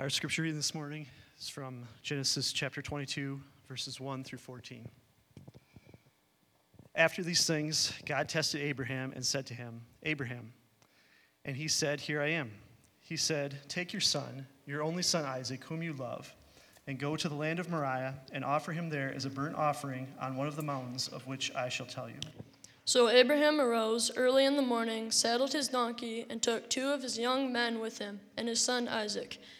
Our 0.00 0.08
scripture 0.08 0.40
reading 0.40 0.56
this 0.56 0.74
morning 0.74 1.06
is 1.38 1.50
from 1.50 1.86
Genesis 2.02 2.54
chapter 2.54 2.80
22, 2.80 3.38
verses 3.68 4.00
1 4.00 4.24
through 4.24 4.38
14. 4.38 4.88
After 6.94 7.22
these 7.22 7.46
things, 7.46 7.92
God 8.06 8.26
tested 8.26 8.62
Abraham 8.62 9.12
and 9.14 9.22
said 9.22 9.44
to 9.48 9.54
him, 9.54 9.82
Abraham. 10.02 10.54
And 11.44 11.54
he 11.54 11.68
said, 11.68 12.00
Here 12.00 12.22
I 12.22 12.28
am. 12.28 12.50
He 12.98 13.18
said, 13.18 13.58
Take 13.68 13.92
your 13.92 14.00
son, 14.00 14.46
your 14.64 14.82
only 14.82 15.02
son 15.02 15.26
Isaac, 15.26 15.62
whom 15.64 15.82
you 15.82 15.92
love, 15.92 16.34
and 16.86 16.98
go 16.98 17.14
to 17.14 17.28
the 17.28 17.34
land 17.34 17.58
of 17.58 17.68
Moriah 17.68 18.14
and 18.32 18.42
offer 18.42 18.72
him 18.72 18.88
there 18.88 19.12
as 19.14 19.26
a 19.26 19.30
burnt 19.30 19.56
offering 19.56 20.08
on 20.18 20.34
one 20.34 20.46
of 20.46 20.56
the 20.56 20.62
mountains 20.62 21.08
of 21.08 21.26
which 21.26 21.54
I 21.54 21.68
shall 21.68 21.84
tell 21.84 22.08
you. 22.08 22.16
So 22.86 23.10
Abraham 23.10 23.60
arose 23.60 24.10
early 24.16 24.46
in 24.46 24.56
the 24.56 24.62
morning, 24.62 25.10
saddled 25.10 25.52
his 25.52 25.68
donkey, 25.68 26.24
and 26.30 26.40
took 26.42 26.70
two 26.70 26.88
of 26.88 27.02
his 27.02 27.18
young 27.18 27.52
men 27.52 27.80
with 27.80 27.98
him, 27.98 28.20
and 28.38 28.48
his 28.48 28.60
son 28.60 28.88
Isaac. 28.88 29.38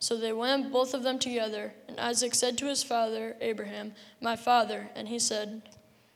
So 0.00 0.16
they 0.16 0.32
went 0.32 0.72
both 0.72 0.94
of 0.94 1.02
them 1.02 1.18
together. 1.18 1.72
And 1.88 1.98
Isaac 1.98 2.34
said 2.34 2.56
to 2.58 2.66
his 2.66 2.82
father, 2.82 3.36
Abraham, 3.40 3.92
My 4.20 4.36
father. 4.36 4.88
And 4.94 5.08
he 5.08 5.18
said, 5.18 5.62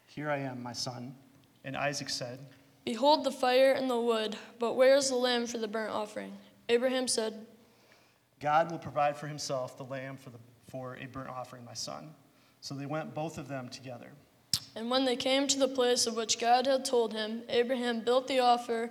Here 0.06 0.30
I 0.30 0.38
am, 0.38 0.62
my 0.62 0.72
son. 0.72 1.14
And 1.64 1.76
Isaac 1.76 2.08
said, 2.08 2.38
Behold 2.84 3.24
the 3.24 3.30
fire 3.30 3.72
and 3.72 3.88
the 3.88 4.00
wood, 4.00 4.36
but 4.58 4.74
where 4.74 4.96
is 4.96 5.08
the 5.08 5.16
lamb 5.16 5.46
for 5.46 5.58
the 5.58 5.68
burnt 5.68 5.92
offering? 5.92 6.36
Abraham 6.68 7.06
said, 7.06 7.46
God 8.40 8.70
will 8.70 8.78
provide 8.78 9.16
for 9.16 9.28
himself 9.28 9.76
the 9.76 9.84
lamb 9.84 10.16
for, 10.16 10.30
the, 10.30 10.38
for 10.68 10.96
a 10.96 11.06
burnt 11.06 11.30
offering, 11.30 11.64
my 11.64 11.74
son. 11.74 12.12
So 12.60 12.74
they 12.74 12.86
went 12.86 13.14
both 13.14 13.38
of 13.38 13.46
them 13.46 13.68
together. 13.68 14.08
And 14.74 14.90
when 14.90 15.04
they 15.04 15.16
came 15.16 15.46
to 15.48 15.58
the 15.58 15.68
place 15.68 16.06
of 16.06 16.16
which 16.16 16.40
God 16.40 16.66
had 16.66 16.84
told 16.84 17.12
him, 17.12 17.42
Abraham 17.48 18.00
built 18.00 18.26
the 18.26 18.40
offer 18.40 18.90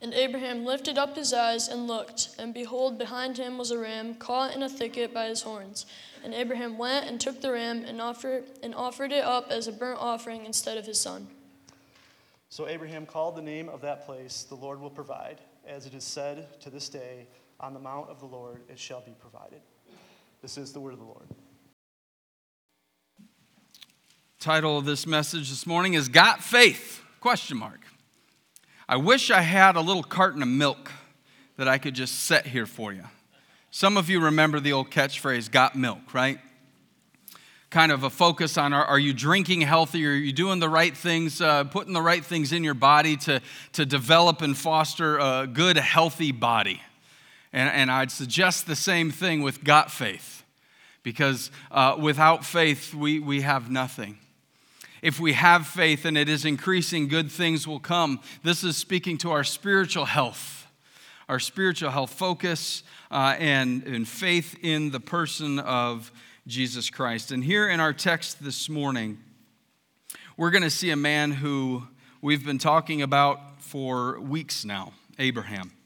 And 0.00 0.14
Abraham 0.14 0.64
lifted 0.64 0.96
up 0.96 1.16
his 1.16 1.32
eyes 1.32 1.68
and 1.68 1.86
looked, 1.88 2.30
and 2.38 2.54
behold, 2.54 2.98
behind 2.98 3.36
him 3.36 3.58
was 3.58 3.70
a 3.70 3.78
ram 3.78 4.14
caught 4.14 4.54
in 4.54 4.62
a 4.62 4.68
thicket 4.68 5.12
by 5.12 5.26
his 5.26 5.42
horns. 5.42 5.86
And 6.24 6.32
Abraham 6.32 6.78
went 6.78 7.06
and 7.06 7.20
took 7.20 7.40
the 7.40 7.52
ram 7.52 7.84
and 7.84 8.00
offered, 8.00 8.44
and 8.62 8.74
offered 8.74 9.10
it 9.12 9.24
up 9.24 9.50
as 9.50 9.66
a 9.66 9.72
burnt 9.72 9.98
offering 10.00 10.46
instead 10.46 10.78
of 10.78 10.86
his 10.86 11.00
son. 11.00 11.26
So 12.48 12.68
Abraham 12.68 13.06
called 13.06 13.36
the 13.36 13.42
name 13.42 13.68
of 13.68 13.80
that 13.82 14.06
place, 14.06 14.44
The 14.44 14.54
Lord 14.54 14.80
will 14.80 14.90
provide, 14.90 15.38
as 15.66 15.84
it 15.84 15.94
is 15.94 16.04
said 16.04 16.60
to 16.60 16.70
this 16.70 16.88
day, 16.88 17.26
On 17.60 17.74
the 17.74 17.80
mount 17.80 18.08
of 18.08 18.20
the 18.20 18.26
Lord 18.26 18.62
it 18.68 18.78
shall 18.78 19.00
be 19.00 19.14
provided. 19.18 19.60
This 20.42 20.56
is 20.56 20.72
the 20.72 20.80
word 20.80 20.92
of 20.92 21.00
the 21.00 21.04
Lord. 21.04 21.26
Title 24.38 24.78
of 24.78 24.84
this 24.84 25.04
message 25.04 25.50
this 25.50 25.66
morning 25.66 25.94
is 25.94 26.08
Got 26.08 26.42
Faith? 26.42 27.02
Question 27.20 27.58
mark. 27.58 27.80
I 28.90 28.96
wish 28.96 29.30
I 29.30 29.42
had 29.42 29.76
a 29.76 29.82
little 29.82 30.02
carton 30.02 30.40
of 30.40 30.48
milk 30.48 30.90
that 31.58 31.68
I 31.68 31.76
could 31.76 31.94
just 31.94 32.20
set 32.20 32.46
here 32.46 32.64
for 32.64 32.90
you. 32.90 33.04
Some 33.70 33.98
of 33.98 34.08
you 34.08 34.18
remember 34.18 34.60
the 34.60 34.72
old 34.72 34.90
catchphrase, 34.90 35.50
got 35.50 35.76
milk, 35.76 36.14
right? 36.14 36.38
Kind 37.68 37.92
of 37.92 38.02
a 38.02 38.08
focus 38.08 38.56
on 38.56 38.72
are, 38.72 38.86
are 38.86 38.98
you 38.98 39.12
drinking 39.12 39.60
healthy? 39.60 40.06
Are 40.06 40.14
you 40.14 40.32
doing 40.32 40.58
the 40.58 40.70
right 40.70 40.96
things, 40.96 41.42
uh, 41.42 41.64
putting 41.64 41.92
the 41.92 42.00
right 42.00 42.24
things 42.24 42.50
in 42.50 42.64
your 42.64 42.72
body 42.72 43.18
to, 43.18 43.42
to 43.72 43.84
develop 43.84 44.40
and 44.40 44.56
foster 44.56 45.18
a 45.18 45.46
good, 45.46 45.76
healthy 45.76 46.32
body? 46.32 46.80
And, 47.52 47.68
and 47.68 47.90
I'd 47.90 48.10
suggest 48.10 48.66
the 48.66 48.76
same 48.76 49.10
thing 49.10 49.42
with 49.42 49.62
got 49.64 49.90
faith, 49.90 50.44
because 51.02 51.50
uh, 51.70 51.96
without 52.00 52.42
faith, 52.42 52.94
we, 52.94 53.20
we 53.20 53.42
have 53.42 53.70
nothing. 53.70 54.16
If 55.02 55.20
we 55.20 55.32
have 55.34 55.66
faith 55.66 56.04
and 56.04 56.18
it 56.18 56.28
is 56.28 56.44
increasing, 56.44 57.08
good 57.08 57.30
things 57.30 57.66
will 57.66 57.80
come. 57.80 58.20
This 58.42 58.64
is 58.64 58.76
speaking 58.76 59.18
to 59.18 59.30
our 59.30 59.44
spiritual 59.44 60.04
health, 60.06 60.66
our 61.28 61.38
spiritual 61.38 61.90
health 61.90 62.12
focus 62.12 62.82
uh, 63.10 63.36
and, 63.38 63.84
and 63.84 64.08
faith 64.08 64.56
in 64.62 64.90
the 64.90 65.00
person 65.00 65.58
of 65.60 66.10
Jesus 66.46 66.90
Christ. 66.90 67.30
And 67.30 67.44
here 67.44 67.68
in 67.68 67.80
our 67.80 67.92
text 67.92 68.42
this 68.42 68.68
morning, 68.68 69.18
we're 70.36 70.50
going 70.50 70.62
to 70.62 70.70
see 70.70 70.90
a 70.90 70.96
man 70.96 71.30
who 71.30 71.84
we've 72.20 72.44
been 72.44 72.58
talking 72.58 73.02
about 73.02 73.60
for 73.60 74.18
weeks 74.20 74.64
now 74.64 74.92
Abraham. 75.18 75.77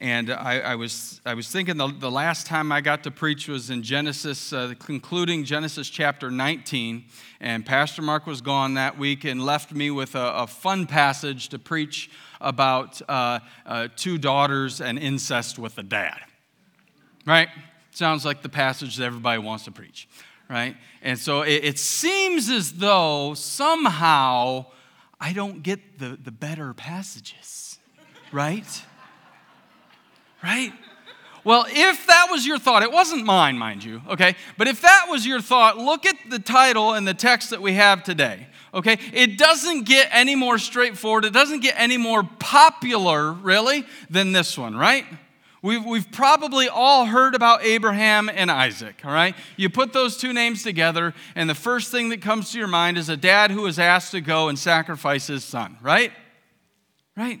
And 0.00 0.30
I, 0.30 0.60
I, 0.60 0.74
was, 0.76 1.20
I 1.26 1.34
was 1.34 1.48
thinking 1.48 1.76
the, 1.76 1.88
the 1.88 2.10
last 2.10 2.46
time 2.46 2.70
I 2.70 2.80
got 2.80 3.02
to 3.02 3.10
preach 3.10 3.48
was 3.48 3.68
in 3.68 3.82
Genesis, 3.82 4.52
uh, 4.52 4.74
concluding 4.78 5.42
Genesis 5.42 5.90
chapter 5.90 6.30
19. 6.30 7.04
And 7.40 7.66
Pastor 7.66 8.02
Mark 8.02 8.24
was 8.24 8.40
gone 8.40 8.74
that 8.74 8.96
week 8.96 9.24
and 9.24 9.44
left 9.44 9.72
me 9.74 9.90
with 9.90 10.14
a, 10.14 10.34
a 10.34 10.46
fun 10.46 10.86
passage 10.86 11.48
to 11.48 11.58
preach 11.58 12.10
about 12.40 13.02
uh, 13.08 13.40
uh, 13.66 13.88
two 13.96 14.18
daughters 14.18 14.80
and 14.80 15.00
incest 15.00 15.58
with 15.58 15.76
a 15.78 15.82
dad. 15.82 16.20
Right? 17.26 17.48
Sounds 17.90 18.24
like 18.24 18.42
the 18.42 18.48
passage 18.48 18.96
that 18.96 19.04
everybody 19.04 19.40
wants 19.40 19.64
to 19.64 19.72
preach. 19.72 20.08
Right? 20.48 20.76
And 21.02 21.18
so 21.18 21.42
it, 21.42 21.64
it 21.64 21.78
seems 21.78 22.48
as 22.48 22.74
though 22.74 23.34
somehow 23.34 24.66
I 25.20 25.32
don't 25.32 25.64
get 25.64 25.98
the, 25.98 26.16
the 26.22 26.30
better 26.30 26.72
passages. 26.72 27.80
Right? 28.30 28.84
Right? 30.42 30.72
Well, 31.44 31.64
if 31.68 32.06
that 32.06 32.26
was 32.30 32.46
your 32.46 32.58
thought, 32.58 32.82
it 32.82 32.92
wasn't 32.92 33.24
mine, 33.24 33.56
mind 33.56 33.82
you, 33.82 34.02
okay? 34.08 34.34
But 34.56 34.68
if 34.68 34.82
that 34.82 35.06
was 35.08 35.26
your 35.26 35.40
thought, 35.40 35.78
look 35.78 36.04
at 36.04 36.16
the 36.28 36.38
title 36.38 36.92
and 36.92 37.06
the 37.06 37.14
text 37.14 37.50
that 37.50 37.62
we 37.62 37.74
have 37.74 38.02
today, 38.02 38.48
okay? 38.74 38.98
It 39.12 39.38
doesn't 39.38 39.84
get 39.84 40.08
any 40.12 40.34
more 40.34 40.58
straightforward, 40.58 41.24
it 41.24 41.32
doesn't 41.32 41.60
get 41.60 41.74
any 41.78 41.96
more 41.96 42.22
popular, 42.38 43.32
really, 43.32 43.84
than 44.10 44.32
this 44.32 44.58
one, 44.58 44.76
right? 44.76 45.06
We've, 45.62 45.84
we've 45.84 46.10
probably 46.12 46.68
all 46.68 47.06
heard 47.06 47.34
about 47.34 47.64
Abraham 47.64 48.28
and 48.28 48.50
Isaac, 48.50 49.00
all 49.04 49.12
right? 49.12 49.34
You 49.56 49.70
put 49.70 49.92
those 49.92 50.16
two 50.16 50.32
names 50.32 50.62
together, 50.62 51.14
and 51.34 51.48
the 51.48 51.54
first 51.54 51.90
thing 51.90 52.10
that 52.10 52.20
comes 52.20 52.52
to 52.52 52.58
your 52.58 52.68
mind 52.68 52.98
is 52.98 53.08
a 53.08 53.16
dad 53.16 53.50
who 53.50 53.66
is 53.66 53.78
asked 53.78 54.12
to 54.12 54.20
go 54.20 54.48
and 54.48 54.58
sacrifice 54.58 55.26
his 55.26 55.44
son, 55.44 55.78
right? 55.80 56.12
Right? 57.16 57.40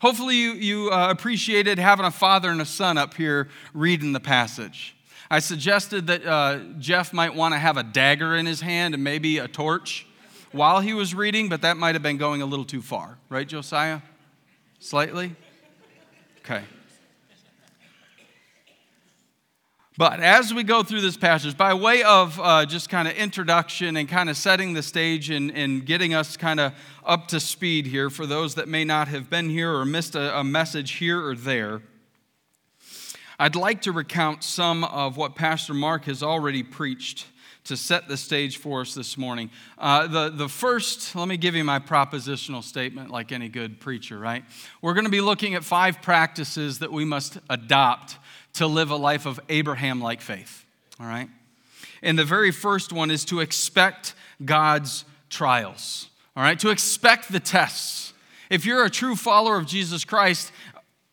Hopefully, 0.00 0.36
you, 0.36 0.52
you 0.52 0.90
uh, 0.90 1.08
appreciated 1.10 1.78
having 1.78 2.06
a 2.06 2.10
father 2.10 2.50
and 2.50 2.60
a 2.60 2.66
son 2.66 2.96
up 2.96 3.14
here 3.14 3.48
reading 3.74 4.12
the 4.12 4.20
passage. 4.20 4.96
I 5.30 5.38
suggested 5.38 6.06
that 6.08 6.26
uh, 6.26 6.58
Jeff 6.78 7.12
might 7.12 7.34
want 7.34 7.54
to 7.54 7.58
have 7.58 7.76
a 7.76 7.82
dagger 7.82 8.34
in 8.34 8.46
his 8.46 8.60
hand 8.62 8.94
and 8.94 9.04
maybe 9.04 9.38
a 9.38 9.46
torch 9.46 10.06
while 10.52 10.80
he 10.80 10.94
was 10.94 11.14
reading, 11.14 11.48
but 11.48 11.62
that 11.62 11.76
might 11.76 11.94
have 11.94 12.02
been 12.02 12.16
going 12.16 12.42
a 12.42 12.46
little 12.46 12.64
too 12.64 12.82
far. 12.82 13.18
Right, 13.28 13.46
Josiah? 13.46 14.00
Slightly? 14.80 15.36
Okay. 16.40 16.64
But 20.00 20.20
as 20.20 20.54
we 20.54 20.62
go 20.62 20.82
through 20.82 21.02
this 21.02 21.18
passage, 21.18 21.58
by 21.58 21.74
way 21.74 22.02
of 22.02 22.40
uh, 22.40 22.64
just 22.64 22.88
kind 22.88 23.06
of 23.06 23.12
introduction 23.16 23.98
and 23.98 24.08
kind 24.08 24.30
of 24.30 24.38
setting 24.38 24.72
the 24.72 24.82
stage 24.82 25.28
and, 25.28 25.50
and 25.50 25.84
getting 25.84 26.14
us 26.14 26.38
kind 26.38 26.58
of 26.58 26.72
up 27.04 27.28
to 27.28 27.38
speed 27.38 27.84
here 27.84 28.08
for 28.08 28.24
those 28.24 28.54
that 28.54 28.66
may 28.66 28.82
not 28.82 29.08
have 29.08 29.28
been 29.28 29.50
here 29.50 29.70
or 29.70 29.84
missed 29.84 30.14
a, 30.14 30.38
a 30.38 30.42
message 30.42 30.92
here 30.92 31.22
or 31.22 31.34
there, 31.34 31.82
I'd 33.40 33.56
like 33.56 33.80
to 33.82 33.92
recount 33.92 34.44
some 34.44 34.84
of 34.84 35.16
what 35.16 35.34
Pastor 35.34 35.72
Mark 35.72 36.04
has 36.04 36.22
already 36.22 36.62
preached 36.62 37.26
to 37.64 37.74
set 37.74 38.06
the 38.06 38.18
stage 38.18 38.58
for 38.58 38.82
us 38.82 38.92
this 38.92 39.16
morning. 39.16 39.48
Uh, 39.78 40.06
the, 40.06 40.28
the 40.28 40.46
first, 40.46 41.16
let 41.16 41.26
me 41.26 41.38
give 41.38 41.54
you 41.54 41.64
my 41.64 41.78
propositional 41.78 42.62
statement 42.62 43.08
like 43.08 43.32
any 43.32 43.48
good 43.48 43.80
preacher, 43.80 44.18
right? 44.18 44.44
We're 44.82 44.92
going 44.92 45.06
to 45.06 45.10
be 45.10 45.22
looking 45.22 45.54
at 45.54 45.64
five 45.64 46.02
practices 46.02 46.80
that 46.80 46.92
we 46.92 47.06
must 47.06 47.38
adopt 47.48 48.18
to 48.56 48.66
live 48.66 48.90
a 48.90 48.96
life 48.96 49.24
of 49.24 49.40
Abraham 49.48 50.02
like 50.02 50.20
faith. 50.20 50.66
All 51.00 51.06
right? 51.06 51.30
And 52.02 52.18
the 52.18 52.26
very 52.26 52.50
first 52.50 52.92
one 52.92 53.10
is 53.10 53.24
to 53.24 53.40
expect 53.40 54.12
God's 54.44 55.06
trials. 55.30 56.10
all 56.36 56.42
right, 56.42 56.60
to 56.60 56.68
expect 56.68 57.32
the 57.32 57.40
tests. 57.40 58.12
If 58.50 58.66
you're 58.66 58.84
a 58.84 58.90
true 58.90 59.16
follower 59.16 59.56
of 59.56 59.64
Jesus 59.64 60.04
Christ, 60.04 60.52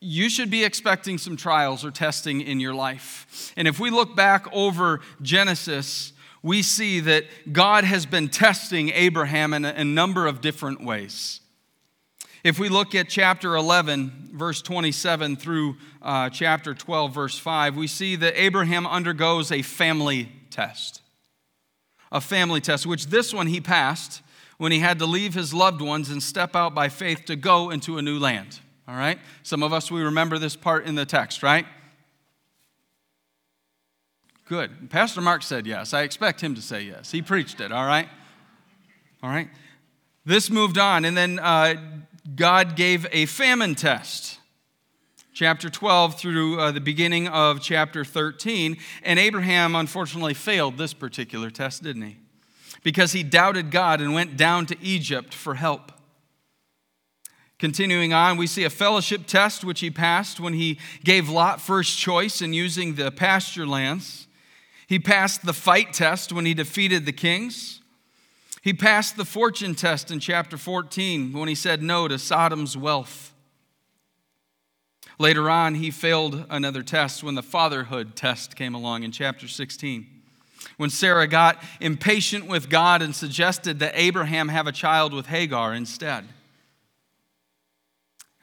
you 0.07 0.29
should 0.29 0.49
be 0.49 0.63
expecting 0.63 1.17
some 1.17 1.35
trials 1.35 1.83
or 1.83 1.91
testing 1.91 2.39
in 2.39 2.61
your 2.61 2.73
life. 2.73 3.51
And 3.57 3.67
if 3.67 3.77
we 3.77 3.89
look 3.89 4.15
back 4.15 4.47
over 4.53 5.01
Genesis, 5.21 6.13
we 6.41 6.61
see 6.61 7.01
that 7.01 7.25
God 7.51 7.83
has 7.83 8.05
been 8.05 8.29
testing 8.29 8.89
Abraham 8.91 9.53
in 9.53 9.65
a, 9.65 9.83
number 9.83 10.25
of 10.25 10.39
different 10.39 10.81
ways. 10.81 11.41
If 12.41 12.57
we 12.57 12.69
look 12.69 12.95
at 12.95 13.09
chapter 13.09 13.57
11, 13.57 14.29
verse 14.31 14.61
27 14.61 15.35
through 15.35 15.75
uh, 16.01 16.29
chapter 16.29 16.73
12, 16.73 17.13
verse 17.13 17.37
5, 17.37 17.75
we 17.75 17.87
see 17.87 18.15
that 18.15 18.41
Abraham 18.41 18.87
undergoes 18.87 19.51
a 19.51 19.61
family 19.61 20.31
test. 20.49 21.01
A 22.13 22.21
family 22.21 22.61
test, 22.61 22.85
which 22.85 23.07
this 23.07 23.33
one 23.33 23.47
he 23.47 23.59
passed 23.59 24.21
when 24.57 24.71
he 24.71 24.79
had 24.79 24.99
to 24.99 25.05
leave 25.05 25.33
his 25.33 25.53
loved 25.53 25.81
ones 25.81 26.09
and 26.09 26.23
step 26.23 26.55
out 26.55 26.73
by 26.73 26.87
faith 26.87 27.25
to 27.25 27.35
go 27.35 27.69
into 27.69 27.97
a 27.97 28.01
new 28.01 28.17
land. 28.17 28.61
All 28.87 28.95
right? 28.95 29.19
Some 29.43 29.63
of 29.63 29.73
us, 29.73 29.91
we 29.91 30.01
remember 30.01 30.37
this 30.37 30.55
part 30.55 30.85
in 30.85 30.95
the 30.95 31.05
text, 31.05 31.43
right? 31.43 31.65
Good. 34.45 34.89
Pastor 34.89 35.19
Mark 35.19 35.43
said 35.43 35.67
yes. 35.67 35.93
I 35.93 36.03
expect 36.03 36.39
him 36.41 36.55
to 36.55 36.61
say 36.61 36.83
yes. 36.83 37.11
He 37.11 37.21
preached 37.21 37.59
it, 37.59 37.71
all 37.71 37.85
right? 37.85 38.07
All 39.21 39.29
right? 39.29 39.49
This 40.25 40.49
moved 40.49 40.77
on, 40.77 41.03
and 41.03 41.17
then 41.17 41.39
uh, 41.39 41.75
God 42.35 42.75
gave 42.75 43.05
a 43.11 43.25
famine 43.25 43.75
test. 43.75 44.39
Chapter 45.33 45.69
12 45.69 46.17
through 46.17 46.59
uh, 46.59 46.71
the 46.71 46.81
beginning 46.81 47.27
of 47.27 47.61
chapter 47.61 48.03
13. 48.03 48.77
And 49.03 49.19
Abraham 49.19 49.75
unfortunately 49.75 50.33
failed 50.33 50.77
this 50.77 50.93
particular 50.93 51.49
test, 51.49 51.83
didn't 51.83 52.01
he? 52.01 52.17
Because 52.83 53.11
he 53.11 53.21
doubted 53.21 53.69
God 53.69 54.01
and 54.01 54.13
went 54.13 54.35
down 54.37 54.65
to 54.67 54.77
Egypt 54.81 55.33
for 55.33 55.55
help. 55.55 55.91
Continuing 57.59 58.13
on, 58.13 58.37
we 58.37 58.45
see 58.45 58.63
a 58.63 58.69
fellowship 58.69 59.25
test 59.25 59.63
which 59.63 59.79
he 59.79 59.89
passed 59.89 60.39
when 60.39 60.53
he 60.53 60.79
gave 61.03 61.27
Lot 61.27 61.59
first 61.59 61.97
choice 61.97 62.41
in 62.41 62.53
using 62.53 62.95
the 62.95 63.11
pasture 63.11 63.65
lands. 63.65 64.27
He 64.87 64.99
passed 64.99 65.45
the 65.45 65.53
fight 65.53 65.91
test 65.91 66.31
when 66.31 66.45
he 66.45 66.53
defeated 66.53 67.05
the 67.05 67.11
kings. 67.11 67.81
He 68.61 68.73
passed 68.73 69.17
the 69.17 69.25
fortune 69.25 69.75
test 69.75 70.11
in 70.11 70.19
chapter 70.19 70.57
14 70.57 71.33
when 71.33 71.47
he 71.47 71.55
said 71.55 71.81
no 71.81 72.07
to 72.07 72.19
Sodom's 72.19 72.77
wealth. 72.77 73.33
Later 75.19 75.49
on, 75.49 75.75
he 75.75 75.89
failed 75.89 76.45
another 76.49 76.83
test 76.83 77.23
when 77.23 77.33
the 77.33 77.41
fatherhood 77.41 78.15
test 78.15 78.55
came 78.55 78.75
along 78.75 79.01
in 79.03 79.11
chapter 79.11 79.47
16. 79.47 80.05
When 80.77 80.91
Sarah 80.91 81.27
got 81.27 81.61
impatient 81.79 82.45
with 82.45 82.69
God 82.69 83.01
and 83.01 83.15
suggested 83.15 83.79
that 83.79 83.93
Abraham 83.95 84.49
have 84.49 84.67
a 84.67 84.71
child 84.71 85.11
with 85.13 85.25
Hagar 85.25 85.73
instead. 85.73 86.27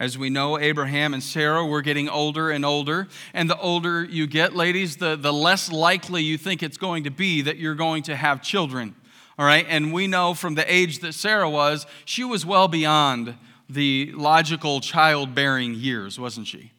As 0.00 0.18
we 0.18 0.28
know, 0.28 0.58
Abraham 0.58 1.14
and 1.14 1.22
Sarah 1.22 1.64
were 1.64 1.80
getting 1.80 2.08
older 2.08 2.50
and 2.50 2.64
older. 2.64 3.06
And 3.32 3.48
the 3.48 3.58
older 3.58 4.04
you 4.04 4.26
get, 4.26 4.54
ladies, 4.54 4.96
the, 4.96 5.14
the 5.14 5.32
less 5.32 5.70
likely 5.70 6.22
you 6.22 6.36
think 6.36 6.62
it's 6.62 6.76
going 6.76 7.04
to 7.04 7.10
be 7.10 7.42
that 7.42 7.58
you're 7.58 7.76
going 7.76 8.02
to 8.04 8.16
have 8.16 8.42
children. 8.42 8.96
All 9.38 9.46
right? 9.46 9.64
And 9.68 9.92
we 9.92 10.06
know 10.06 10.34
from 10.34 10.56
the 10.56 10.72
age 10.72 10.98
that 11.00 11.12
Sarah 11.14 11.48
was, 11.48 11.86
she 12.04 12.24
was 12.24 12.44
well 12.44 12.66
beyond 12.66 13.36
the 13.68 14.12
logical 14.14 14.80
childbearing 14.80 15.74
years, 15.74 16.18
wasn't 16.18 16.48
she? 16.48 16.72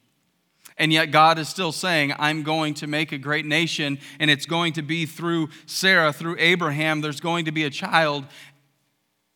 And 0.78 0.92
yet, 0.92 1.06
God 1.06 1.40
is 1.40 1.48
still 1.48 1.72
saying, 1.72 2.14
I'm 2.20 2.44
going 2.44 2.74
to 2.76 2.88
make 2.88 3.14
a 3.14 3.18
great 3.18 3.46
nation, 3.46 3.98
and 4.20 4.30
it's 4.30 4.46
going 4.46 4.74
to 4.74 4.82
be 4.82 5.06
through 5.06 5.50
Sarah, 5.66 6.12
through 6.12 6.36
Abraham. 6.38 7.00
There's 7.00 7.22
going 7.22 7.46
to 7.46 7.54
be 7.54 7.64
a 7.64 7.70
child. 7.70 8.26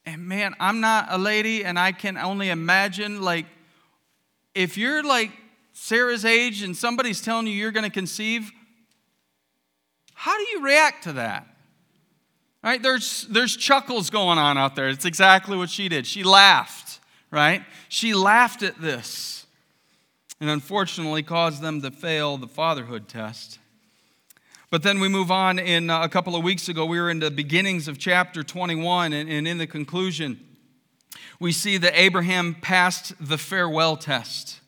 And 0.06 0.28
man, 0.28 0.54
I'm 0.60 0.82
not 0.82 1.08
a 1.10 1.18
lady, 1.18 1.64
and 1.64 1.80
I 1.80 1.94
can 1.94 2.18
only 2.18 2.50
imagine, 2.50 3.22
like, 3.22 3.46
if 4.60 4.78
you're 4.78 5.02
like 5.04 5.32
Sarah's 5.72 6.26
age 6.26 6.64
and 6.64 6.76
somebody's 6.76 7.22
telling 7.22 7.48
you 7.48 7.54
you're 7.54 7.72
going 7.72 7.86
to 7.86 7.90
conceive, 7.90 8.52
how 10.14 10.38
do 10.38 10.46
you 10.52 10.62
react 10.62 11.06
to 11.06 11.14
that? 11.14 11.48
Right? 12.62 12.84
There's, 12.84 13.26
there's 13.30 13.56
chuckles 13.56 14.10
going 14.10 14.38
on 14.38 14.58
out 14.58 14.76
there. 14.76 14.90
It's 14.90 15.06
exactly 15.06 15.56
what 15.56 15.70
she 15.70 15.88
did. 15.88 16.06
She 16.06 16.24
laughed, 16.24 17.00
right? 17.32 17.64
She 17.88 18.14
laughed 18.14 18.62
at 18.62 18.82
this 18.82 19.46
and 20.42 20.50
unfortunately 20.50 21.24
caused 21.24 21.62
them 21.62 21.82
to 21.82 21.90
fail 21.90 22.36
the 22.36 22.50
fatherhood 22.50 23.08
test. 23.08 23.60
But 24.70 24.84
then 24.84 25.00
we 25.00 25.08
move 25.08 25.32
on. 25.32 25.58
In 25.58 25.90
uh, 25.90 26.02
a 26.02 26.10
couple 26.10 26.36
of 26.36 26.44
weeks 26.44 26.68
ago, 26.68 26.86
we 26.86 27.00
were 27.00 27.10
in 27.10 27.20
the 27.20 27.32
beginnings 27.32 27.88
of 27.88 27.98
chapter 27.98 28.44
21, 28.44 29.14
and, 29.14 29.30
and 29.30 29.48
in 29.48 29.58
the 29.58 29.68
conclusion, 29.68 30.49
we 31.40 31.52
see 31.52 31.78
that 31.78 32.00
Abraham 32.00 32.56
passed 32.56 33.14
the 33.20 33.38
farewell 33.38 33.96
test. 33.96 34.60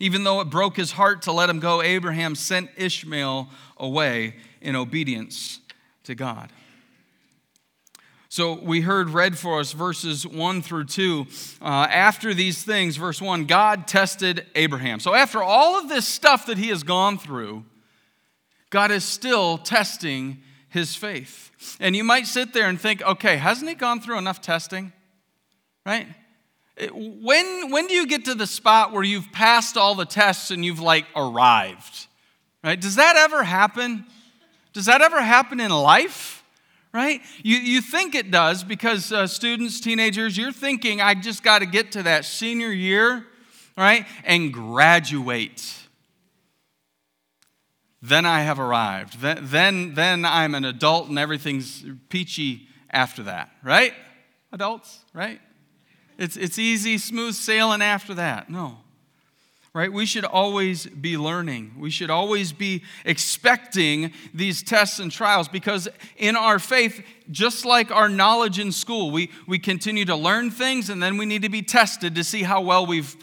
Even 0.00 0.24
though 0.24 0.40
it 0.40 0.46
broke 0.46 0.76
his 0.76 0.92
heart 0.92 1.22
to 1.22 1.32
let 1.32 1.48
him 1.48 1.60
go, 1.60 1.82
Abraham 1.82 2.34
sent 2.34 2.70
Ishmael 2.76 3.48
away 3.76 4.36
in 4.60 4.74
obedience 4.74 5.60
to 6.04 6.14
God. 6.14 6.50
So 8.28 8.54
we 8.54 8.80
heard 8.80 9.10
read 9.10 9.38
for 9.38 9.60
us 9.60 9.70
verses 9.70 10.26
1 10.26 10.62
through 10.62 10.86
2. 10.86 11.26
Uh, 11.62 11.66
after 11.88 12.34
these 12.34 12.64
things, 12.64 12.96
verse 12.96 13.22
1, 13.22 13.44
God 13.44 13.86
tested 13.86 14.46
Abraham. 14.56 14.98
So 14.98 15.14
after 15.14 15.40
all 15.40 15.78
of 15.78 15.88
this 15.88 16.08
stuff 16.08 16.46
that 16.46 16.58
he 16.58 16.70
has 16.70 16.82
gone 16.82 17.16
through, 17.16 17.64
God 18.70 18.90
is 18.90 19.04
still 19.04 19.56
testing 19.56 20.42
his 20.68 20.96
faith. 20.96 21.76
And 21.78 21.94
you 21.94 22.02
might 22.02 22.26
sit 22.26 22.52
there 22.52 22.68
and 22.68 22.80
think, 22.80 23.02
okay, 23.02 23.36
hasn't 23.36 23.68
he 23.68 23.76
gone 23.76 24.00
through 24.00 24.18
enough 24.18 24.40
testing? 24.40 24.92
Right? 25.84 26.06
When, 26.92 27.70
when 27.70 27.86
do 27.86 27.94
you 27.94 28.06
get 28.06 28.24
to 28.24 28.34
the 28.34 28.46
spot 28.46 28.92
where 28.92 29.04
you've 29.04 29.30
passed 29.32 29.76
all 29.76 29.94
the 29.94 30.04
tests 30.04 30.50
and 30.50 30.64
you've 30.64 30.80
like 30.80 31.06
arrived? 31.14 32.06
Right? 32.64 32.80
Does 32.80 32.96
that 32.96 33.16
ever 33.16 33.44
happen? 33.44 34.04
Does 34.72 34.86
that 34.86 35.02
ever 35.02 35.22
happen 35.22 35.60
in 35.60 35.70
life? 35.70 36.42
Right? 36.92 37.20
You, 37.42 37.56
you 37.56 37.80
think 37.80 38.14
it 38.14 38.30
does 38.30 38.64
because 38.64 39.12
uh, 39.12 39.26
students, 39.26 39.80
teenagers, 39.80 40.36
you're 40.36 40.52
thinking, 40.52 41.00
I 41.00 41.14
just 41.14 41.42
got 41.42 41.60
to 41.60 41.66
get 41.66 41.92
to 41.92 42.04
that 42.04 42.24
senior 42.24 42.70
year, 42.70 43.26
right? 43.76 44.06
And 44.24 44.52
graduate. 44.52 45.74
Then 48.00 48.26
I 48.26 48.42
have 48.42 48.60
arrived. 48.60 49.20
Then, 49.20 49.38
then, 49.42 49.94
then 49.94 50.24
I'm 50.24 50.54
an 50.54 50.64
adult 50.64 51.08
and 51.08 51.18
everything's 51.18 51.84
peachy 52.08 52.68
after 52.90 53.24
that, 53.24 53.50
right? 53.62 53.92
Adults, 54.52 55.00
right? 55.12 55.40
It's, 56.18 56.36
it's 56.36 56.58
easy, 56.58 56.98
smooth 56.98 57.34
sailing 57.34 57.82
after 57.82 58.14
that. 58.14 58.48
No. 58.48 58.78
Right? 59.72 59.92
We 59.92 60.06
should 60.06 60.24
always 60.24 60.86
be 60.86 61.16
learning. 61.16 61.74
We 61.78 61.90
should 61.90 62.10
always 62.10 62.52
be 62.52 62.84
expecting 63.04 64.12
these 64.32 64.62
tests 64.62 65.00
and 65.00 65.10
trials 65.10 65.48
because 65.48 65.88
in 66.16 66.36
our 66.36 66.60
faith, 66.60 67.04
just 67.32 67.64
like 67.64 67.90
our 67.90 68.08
knowledge 68.08 68.60
in 68.60 68.70
school, 68.70 69.10
we, 69.10 69.30
we 69.48 69.58
continue 69.58 70.04
to 70.04 70.14
learn 70.14 70.52
things 70.52 70.90
and 70.90 71.02
then 71.02 71.16
we 71.16 71.26
need 71.26 71.42
to 71.42 71.48
be 71.48 71.62
tested 71.62 72.14
to 72.14 72.22
see 72.22 72.44
how 72.44 72.60
well 72.60 72.86
we've 72.86 73.16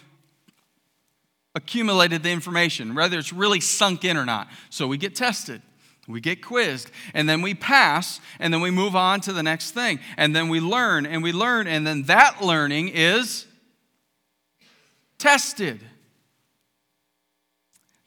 accumulated 1.55 2.23
the 2.23 2.31
information, 2.31 2.95
whether 2.95 3.17
it's 3.17 3.31
really 3.31 3.61
sunk 3.61 4.03
in 4.03 4.17
or 4.17 4.25
not. 4.25 4.49
So 4.69 4.87
we 4.87 4.97
get 4.97 5.15
tested. 5.15 5.61
We 6.07 6.19
get 6.19 6.43
quizzed, 6.43 6.89
and 7.13 7.29
then 7.29 7.41
we 7.41 7.53
pass, 7.53 8.19
and 8.39 8.53
then 8.53 8.61
we 8.61 8.71
move 8.71 8.95
on 8.95 9.21
to 9.21 9.33
the 9.33 9.43
next 9.43 9.71
thing. 9.71 9.99
And 10.17 10.35
then 10.35 10.49
we 10.49 10.59
learn, 10.59 11.05
and 11.05 11.21
we 11.21 11.31
learn, 11.31 11.67
and 11.67 11.85
then 11.85 12.03
that 12.03 12.41
learning 12.41 12.89
is 12.89 13.45
tested. 15.19 15.79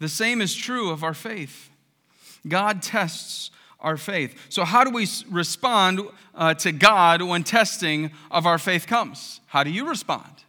The 0.00 0.08
same 0.08 0.40
is 0.40 0.54
true 0.54 0.90
of 0.90 1.04
our 1.04 1.14
faith. 1.14 1.70
God 2.46 2.82
tests 2.82 3.50
our 3.80 3.96
faith. 3.96 4.34
So, 4.48 4.64
how 4.64 4.82
do 4.82 4.90
we 4.90 5.06
respond 5.30 6.00
uh, 6.34 6.54
to 6.54 6.72
God 6.72 7.22
when 7.22 7.44
testing 7.44 8.10
of 8.30 8.44
our 8.44 8.58
faith 8.58 8.86
comes? 8.86 9.40
How 9.46 9.62
do 9.62 9.70
you 9.70 9.88
respond? 9.88 10.44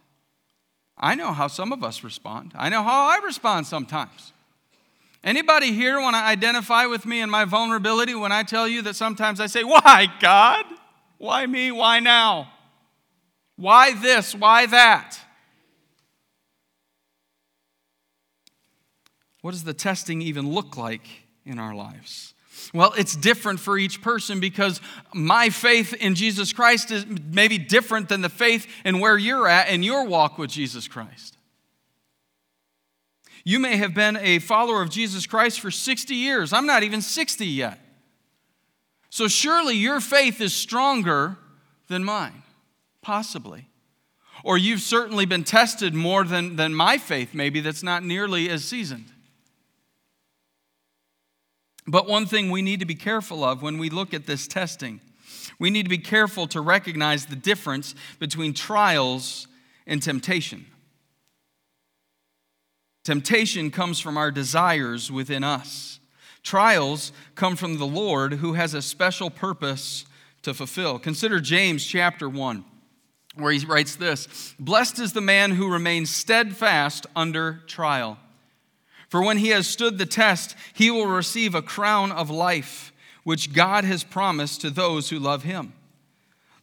I 0.98 1.14
know 1.14 1.32
how 1.32 1.46
some 1.46 1.72
of 1.72 1.84
us 1.84 2.02
respond. 2.02 2.52
I 2.54 2.70
know 2.70 2.82
how 2.82 3.06
I 3.06 3.20
respond 3.24 3.66
sometimes. 3.66 4.32
Anybody 5.26 5.72
here 5.72 6.00
want 6.00 6.14
to 6.14 6.22
identify 6.22 6.86
with 6.86 7.04
me 7.04 7.20
in 7.20 7.28
my 7.28 7.44
vulnerability 7.44 8.14
when 8.14 8.30
I 8.30 8.44
tell 8.44 8.68
you 8.68 8.80
that 8.82 8.94
sometimes 8.94 9.40
I 9.40 9.48
say, 9.48 9.64
Why, 9.64 10.06
God? 10.20 10.64
Why 11.18 11.44
me? 11.46 11.72
Why 11.72 11.98
now? 11.98 12.52
Why 13.56 13.92
this? 13.92 14.36
Why 14.36 14.66
that? 14.66 15.18
What 19.42 19.50
does 19.50 19.64
the 19.64 19.74
testing 19.74 20.22
even 20.22 20.52
look 20.52 20.76
like 20.76 21.08
in 21.44 21.58
our 21.58 21.74
lives? 21.74 22.34
Well, 22.72 22.94
it's 22.96 23.16
different 23.16 23.58
for 23.58 23.76
each 23.76 24.02
person 24.02 24.38
because 24.38 24.80
my 25.12 25.50
faith 25.50 25.92
in 25.92 26.14
Jesus 26.14 26.52
Christ 26.52 26.92
is 26.92 27.04
maybe 27.06 27.58
different 27.58 28.08
than 28.08 28.20
the 28.20 28.28
faith 28.28 28.66
in 28.84 29.00
where 29.00 29.18
you're 29.18 29.48
at 29.48 29.70
in 29.70 29.82
your 29.82 30.04
walk 30.04 30.38
with 30.38 30.50
Jesus 30.50 30.86
Christ. 30.86 31.35
You 33.48 33.60
may 33.60 33.76
have 33.76 33.94
been 33.94 34.16
a 34.16 34.40
follower 34.40 34.82
of 34.82 34.90
Jesus 34.90 35.24
Christ 35.24 35.60
for 35.60 35.70
60 35.70 36.16
years. 36.16 36.52
I'm 36.52 36.66
not 36.66 36.82
even 36.82 37.00
60 37.00 37.46
yet. 37.46 37.78
So 39.08 39.28
surely 39.28 39.76
your 39.76 40.00
faith 40.00 40.40
is 40.40 40.52
stronger 40.52 41.36
than 41.86 42.02
mine. 42.02 42.42
Possibly. 43.02 43.68
Or 44.42 44.58
you've 44.58 44.80
certainly 44.80 45.26
been 45.26 45.44
tested 45.44 45.94
more 45.94 46.24
than, 46.24 46.56
than 46.56 46.74
my 46.74 46.98
faith, 46.98 47.34
maybe, 47.34 47.60
that's 47.60 47.84
not 47.84 48.02
nearly 48.02 48.50
as 48.50 48.64
seasoned. 48.64 49.12
But 51.86 52.08
one 52.08 52.26
thing 52.26 52.50
we 52.50 52.62
need 52.62 52.80
to 52.80 52.84
be 52.84 52.96
careful 52.96 53.44
of 53.44 53.62
when 53.62 53.78
we 53.78 53.90
look 53.90 54.12
at 54.12 54.26
this 54.26 54.48
testing, 54.48 55.00
we 55.60 55.70
need 55.70 55.84
to 55.84 55.88
be 55.88 55.98
careful 55.98 56.48
to 56.48 56.60
recognize 56.60 57.26
the 57.26 57.36
difference 57.36 57.94
between 58.18 58.54
trials 58.54 59.46
and 59.86 60.02
temptation. 60.02 60.66
Temptation 63.06 63.70
comes 63.70 64.00
from 64.00 64.16
our 64.16 64.32
desires 64.32 65.12
within 65.12 65.44
us. 65.44 66.00
Trials 66.42 67.12
come 67.36 67.54
from 67.54 67.78
the 67.78 67.86
Lord 67.86 68.32
who 68.32 68.54
has 68.54 68.74
a 68.74 68.82
special 68.82 69.30
purpose 69.30 70.06
to 70.42 70.52
fulfill. 70.52 70.98
Consider 70.98 71.38
James 71.38 71.86
chapter 71.86 72.28
1, 72.28 72.64
where 73.36 73.52
he 73.52 73.64
writes 73.64 73.94
this 73.94 74.56
Blessed 74.58 74.98
is 74.98 75.12
the 75.12 75.20
man 75.20 75.52
who 75.52 75.70
remains 75.70 76.10
steadfast 76.10 77.06
under 77.14 77.62
trial. 77.68 78.18
For 79.08 79.22
when 79.22 79.38
he 79.38 79.50
has 79.50 79.68
stood 79.68 79.98
the 79.98 80.04
test, 80.06 80.56
he 80.74 80.90
will 80.90 81.06
receive 81.06 81.54
a 81.54 81.62
crown 81.62 82.10
of 82.10 82.28
life, 82.28 82.92
which 83.22 83.52
God 83.52 83.84
has 83.84 84.02
promised 84.02 84.62
to 84.62 84.70
those 84.70 85.10
who 85.10 85.20
love 85.20 85.44
him. 85.44 85.74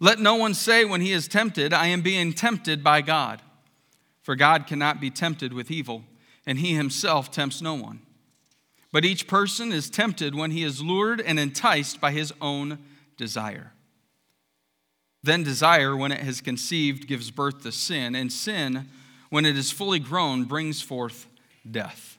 Let 0.02 0.20
no 0.20 0.36
one 0.36 0.56
say 0.56 0.84
when 0.84 1.00
he 1.00 1.14
is 1.14 1.30
tempted, 1.30 1.72
I 1.72 1.88
am 1.88 2.02
being 2.02 2.34
tempted 2.34 2.84
by 2.84 3.02
God. 3.02 3.42
For 4.24 4.36
God 4.36 4.68
cannot 4.68 5.00
be 5.00 5.10
tempted 5.10 5.54
with 5.54 5.72
evil, 5.72 6.04
and 6.46 6.60
he 6.60 6.74
himself 6.74 7.32
tempts 7.32 7.62
no 7.62 7.74
one. 7.74 8.02
But 8.92 9.06
each 9.06 9.28
person 9.28 9.72
is 9.72 9.90
tempted 9.90 10.36
when 10.36 10.52
he 10.52 10.64
is 10.64 10.82
lured 10.82 11.20
and 11.20 11.40
enticed 11.40 12.00
by 12.00 12.12
his 12.12 12.32
own 12.40 12.80
desire. 13.18 13.74
Then 15.24 15.44
desire, 15.44 15.96
when 15.96 16.12
it 16.12 16.20
has 16.20 16.42
conceived, 16.42 17.08
gives 17.08 17.32
birth 17.32 17.64
to 17.64 17.72
sin, 17.72 18.14
and 18.14 18.32
sin, 18.32 18.90
when 19.30 19.46
it 19.46 19.58
is 19.58 19.72
fully 19.72 20.00
grown, 20.00 20.44
brings 20.44 20.82
forth 20.82 21.28
death. 21.70 22.18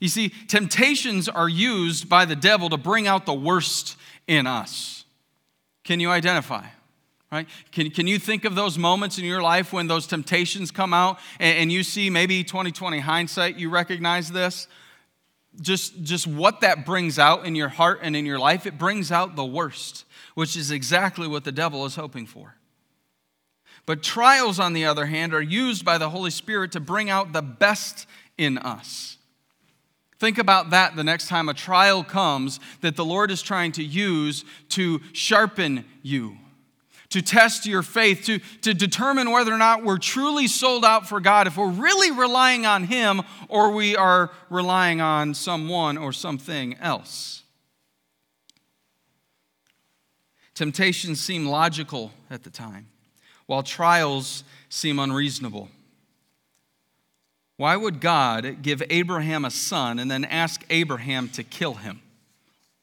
You 0.00 0.08
see, 0.08 0.30
temptations 0.48 1.28
are 1.28 1.48
used 1.48 2.08
by 2.08 2.24
the 2.24 2.36
devil 2.36 2.68
to 2.70 2.76
bring 2.76 3.06
out 3.06 3.26
the 3.26 3.34
worst 3.34 3.96
in 4.26 4.46
us. 4.46 5.04
Can 5.84 6.00
you 6.00 6.10
identify? 6.10 6.66
Right? 7.32 7.48
Can, 7.70 7.90
can 7.90 8.08
you 8.08 8.18
think 8.18 8.44
of 8.44 8.56
those 8.56 8.76
moments 8.76 9.16
in 9.16 9.24
your 9.24 9.40
life 9.40 9.72
when 9.72 9.86
those 9.86 10.06
temptations 10.06 10.72
come 10.72 10.92
out 10.92 11.20
and, 11.38 11.58
and 11.58 11.72
you 11.72 11.84
see 11.84 12.10
maybe 12.10 12.42
2020 12.42 12.98
hindsight, 12.98 13.56
you 13.56 13.70
recognize 13.70 14.32
this? 14.32 14.66
Just, 15.60 16.02
just 16.02 16.26
what 16.26 16.60
that 16.60 16.84
brings 16.84 17.18
out 17.18 17.44
in 17.44 17.54
your 17.54 17.68
heart 17.68 18.00
and 18.02 18.16
in 18.16 18.26
your 18.26 18.38
life, 18.38 18.66
it 18.66 18.78
brings 18.78 19.12
out 19.12 19.36
the 19.36 19.44
worst, 19.44 20.04
which 20.34 20.56
is 20.56 20.70
exactly 20.70 21.28
what 21.28 21.44
the 21.44 21.52
devil 21.52 21.84
is 21.86 21.94
hoping 21.94 22.26
for. 22.26 22.56
But 23.86 24.02
trials, 24.02 24.60
on 24.60 24.72
the 24.72 24.84
other 24.84 25.06
hand, 25.06 25.32
are 25.32 25.42
used 25.42 25.84
by 25.84 25.98
the 25.98 26.10
Holy 26.10 26.30
Spirit 26.30 26.72
to 26.72 26.80
bring 26.80 27.10
out 27.10 27.32
the 27.32 27.42
best 27.42 28.06
in 28.38 28.58
us. 28.58 29.18
Think 30.18 30.36
about 30.36 30.70
that 30.70 30.96
the 30.96 31.04
next 31.04 31.28
time 31.28 31.48
a 31.48 31.54
trial 31.54 32.04
comes 32.04 32.60
that 32.82 32.94
the 32.94 33.04
Lord 33.04 33.30
is 33.30 33.40
trying 33.40 33.72
to 33.72 33.82
use 33.82 34.44
to 34.70 35.00
sharpen 35.12 35.84
you, 36.02 36.36
to 37.10 37.20
test 37.20 37.66
your 37.66 37.82
faith, 37.82 38.24
to, 38.24 38.38
to 38.62 38.72
determine 38.72 39.30
whether 39.30 39.52
or 39.52 39.58
not 39.58 39.84
we're 39.84 39.98
truly 39.98 40.46
sold 40.46 40.84
out 40.84 41.08
for 41.08 41.20
God, 41.20 41.46
if 41.46 41.56
we're 41.56 41.68
really 41.68 42.10
relying 42.10 42.66
on 42.66 42.84
Him 42.84 43.22
or 43.48 43.72
we 43.72 43.96
are 43.96 44.30
relying 44.48 45.00
on 45.00 45.34
someone 45.34 45.98
or 45.98 46.12
something 46.12 46.76
else. 46.78 47.42
Temptations 50.54 51.20
seem 51.20 51.46
logical 51.46 52.12
at 52.30 52.44
the 52.44 52.50
time, 52.50 52.86
while 53.46 53.62
trials 53.62 54.44
seem 54.68 54.98
unreasonable. 54.98 55.68
Why 57.56 57.76
would 57.76 58.00
God 58.00 58.62
give 58.62 58.82
Abraham 58.88 59.44
a 59.44 59.50
son 59.50 59.98
and 59.98 60.10
then 60.10 60.24
ask 60.24 60.64
Abraham 60.70 61.28
to 61.30 61.42
kill 61.42 61.74
him? 61.74 62.00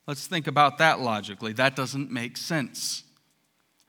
Let's 0.05 0.27
think 0.27 0.47
about 0.47 0.77
that 0.77 0.99
logically. 0.99 1.53
That 1.53 1.75
doesn't 1.75 2.11
make 2.11 2.37
sense, 2.37 3.03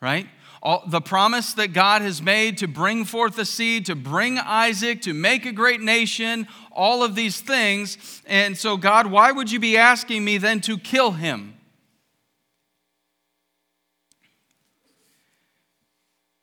right? 0.00 0.26
All, 0.62 0.83
the 0.87 1.00
promise 1.00 1.52
that 1.55 1.73
God 1.73 2.02
has 2.02 2.21
made 2.21 2.59
to 2.59 2.69
bring 2.69 3.05
forth 3.05 3.38
a 3.38 3.45
seed, 3.45 3.87
to 3.87 3.95
bring 3.95 4.38
Isaac, 4.38 5.02
to 5.02 5.14
make 5.14 5.47
a 5.47 5.52
great 5.52 5.81
nation, 5.81 6.49
all 6.73 7.05
of 7.05 7.14
these 7.14 7.40
things. 7.40 8.23
And 8.26 8.57
so, 8.57 8.76
God, 8.76 9.07
why 9.07 9.31
would 9.31 9.52
you 9.52 9.61
be 9.61 9.76
asking 9.76 10.25
me 10.25 10.38
then 10.38 10.61
to 10.62 10.78
kill 10.78 11.12
him? 11.12 11.55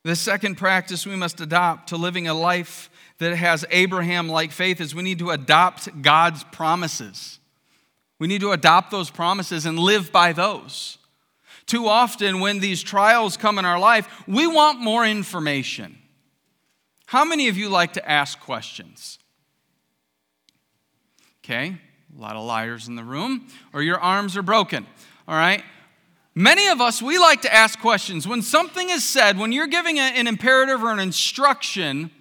The 0.04 0.16
second 0.16 0.56
practice 0.56 1.06
we 1.06 1.16
must 1.16 1.42
adopt 1.42 1.90
to 1.90 1.98
living 1.98 2.28
a 2.28 2.34
life 2.34 2.90
that 3.18 3.36
has 3.36 3.66
Abraham 3.72 4.30
like 4.30 4.52
faith 4.52 4.80
is 4.80 4.94
we 4.94 5.04
need 5.04 5.20
to 5.20 5.32
adopt 5.32 6.02
God's 6.02 6.44
promises. 6.46 7.40
We 8.20 8.28
need 8.28 8.42
to 8.42 8.52
adopt 8.52 8.92
those 8.92 9.10
promises 9.10 9.66
and 9.66 9.80
live 9.80 10.12
by 10.12 10.32
those. 10.32 11.00
Too 11.68 11.88
often, 11.88 12.40
when 12.40 12.60
these 12.60 12.84
trials 12.84 13.38
come 13.38 13.58
in 13.58 13.66
our 13.66 13.80
life, 13.80 14.08
we 14.28 14.46
want 14.46 14.80
more 14.80 15.06
information. 15.06 15.98
How 17.08 17.26
many 17.26 17.48
of 17.48 17.58
you 17.58 17.70
like 17.70 17.94
to 17.94 18.10
ask 18.10 18.40
questions? 18.40 19.20
Okay, 21.44 21.78
a 22.16 22.22
lot 22.22 22.36
of 22.36 22.44
liars 22.44 22.88
in 22.88 22.96
the 22.96 23.04
room, 23.04 23.48
or 23.74 23.82
your 23.82 24.00
arms 24.00 24.36
are 24.38 24.42
broken, 24.42 24.86
all 25.28 25.36
right? 25.36 25.64
Many 26.34 26.68
of 26.68 26.82
us, 26.82 27.02
we 27.02 27.18
like 27.18 27.44
to 27.44 27.54
ask 27.54 27.80
questions. 27.80 28.28
When 28.28 28.42
something 28.42 28.90
is 28.90 29.04
said, 29.04 29.38
when 29.38 29.52
you're 29.52 29.68
giving 29.68 30.00
an 30.00 30.28
imperative 30.28 30.84
or 30.84 30.92
an 30.92 31.00
instruction, 31.00 32.12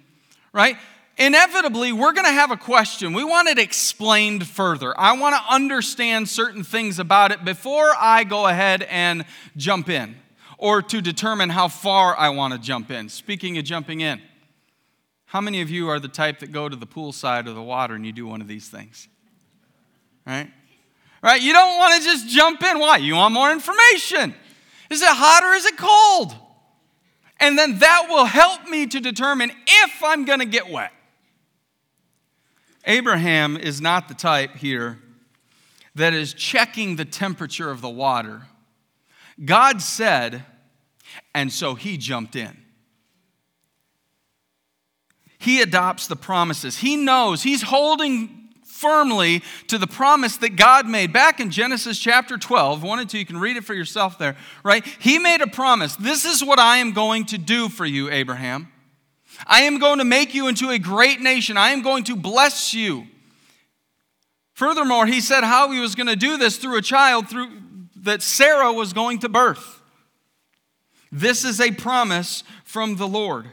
right? 0.53 0.77
Inevitably, 1.17 1.93
we're 1.93 2.11
going 2.11 2.25
to 2.25 2.31
have 2.31 2.51
a 2.51 2.57
question. 2.57 3.13
We 3.13 3.23
want 3.23 3.47
it 3.47 3.57
explained 3.57 4.45
further. 4.45 4.99
I 4.99 5.17
want 5.17 5.35
to 5.35 5.53
understand 5.53 6.27
certain 6.27 6.63
things 6.63 6.99
about 6.99 7.31
it 7.31 7.45
before 7.45 7.93
I 7.97 8.25
go 8.25 8.47
ahead 8.47 8.83
and 8.83 9.23
jump 9.55 9.87
in 9.89 10.17
or 10.57 10.81
to 10.81 11.01
determine 11.01 11.49
how 11.49 11.69
far 11.69 12.17
I 12.17 12.29
want 12.29 12.53
to 12.53 12.59
jump 12.59 12.91
in. 12.91 13.07
Speaking 13.07 13.57
of 13.57 13.63
jumping 13.63 14.01
in, 14.01 14.21
how 15.25 15.39
many 15.39 15.61
of 15.61 15.69
you 15.69 15.89
are 15.89 15.99
the 15.99 16.09
type 16.09 16.39
that 16.39 16.51
go 16.51 16.67
to 16.67 16.75
the 16.75 16.85
pool 16.85 17.13
side 17.13 17.47
of 17.47 17.55
the 17.55 17.63
water 17.63 17.95
and 17.95 18.05
you 18.05 18.11
do 18.11 18.27
one 18.27 18.41
of 18.41 18.47
these 18.47 18.67
things? 18.67 19.07
Right? 20.27 20.51
Right? 21.21 21.41
You 21.41 21.53
don't 21.53 21.77
want 21.77 22.01
to 22.01 22.07
just 22.07 22.27
jump 22.27 22.61
in. 22.61 22.77
Why? 22.77 22.97
You 22.97 23.15
want 23.15 23.33
more 23.33 23.51
information. 23.51 24.35
Is 24.89 25.01
it 25.01 25.09
hot 25.09 25.43
or 25.43 25.53
is 25.53 25.65
it 25.65 25.77
cold? 25.77 26.35
And 27.39 27.57
then 27.57 27.79
that 27.79 28.07
will 28.09 28.25
help 28.25 28.67
me 28.67 28.85
to 28.87 28.99
determine 28.99 29.51
if 29.65 30.03
I'm 30.03 30.25
going 30.25 30.39
to 30.39 30.45
get 30.45 30.69
wet. 30.69 30.91
Abraham 32.85 33.57
is 33.57 33.81
not 33.81 34.07
the 34.07 34.13
type 34.13 34.55
here 34.55 34.99
that 35.95 36.13
is 36.13 36.33
checking 36.33 36.95
the 36.95 37.05
temperature 37.05 37.71
of 37.71 37.81
the 37.81 37.89
water. 37.89 38.43
God 39.43 39.81
said, 39.81 40.45
and 41.33 41.51
so 41.51 41.75
he 41.75 41.97
jumped 41.97 42.35
in. 42.35 42.57
He 45.37 45.61
adopts 45.61 46.07
the 46.07 46.15
promises. 46.15 46.77
He 46.77 46.95
knows, 46.95 47.43
he's 47.43 47.61
holding 47.61 48.49
firmly 48.65 49.41
to 49.67 49.77
the 49.77 49.87
promise 49.87 50.37
that 50.37 50.57
God 50.57 50.87
made 50.87 51.13
back 51.13 51.39
in 51.39 51.49
Genesis 51.49 51.97
chapter 51.97 52.37
12. 52.37 52.83
One 52.83 52.99
and 52.99 53.09
two, 53.09 53.17
you 53.17 53.25
can 53.25 53.37
read 53.37 53.55
it 53.55 53.63
for 53.63 53.73
yourself 53.73 54.17
there, 54.17 54.35
right? 54.63 54.85
He 54.99 55.17
made 55.17 55.41
a 55.41 55.47
promise. 55.47 55.95
This 55.95 56.25
is 56.25 56.43
what 56.43 56.59
I 56.59 56.77
am 56.77 56.91
going 56.91 57.25
to 57.27 57.37
do 57.37 57.69
for 57.69 57.85
you, 57.85 58.09
Abraham. 58.09 58.69
I 59.45 59.61
am 59.61 59.79
going 59.79 59.99
to 59.99 60.05
make 60.05 60.33
you 60.33 60.47
into 60.47 60.69
a 60.69 60.79
great 60.79 61.21
nation. 61.21 61.57
I 61.57 61.69
am 61.69 61.81
going 61.81 62.03
to 62.05 62.15
bless 62.15 62.73
you. 62.73 63.07
Furthermore, 64.53 65.05
he 65.05 65.19
said 65.19 65.43
how 65.43 65.71
he 65.71 65.79
was 65.79 65.95
going 65.95 66.07
to 66.07 66.15
do 66.15 66.37
this 66.37 66.57
through 66.57 66.77
a 66.77 66.81
child 66.81 67.29
through 67.29 67.49
that 67.97 68.21
Sarah 68.21 68.71
was 68.71 68.93
going 68.93 69.19
to 69.19 69.29
birth. 69.29 69.81
This 71.11 71.43
is 71.43 71.59
a 71.59 71.71
promise 71.71 72.43
from 72.63 72.95
the 72.95 73.07
Lord. 73.07 73.47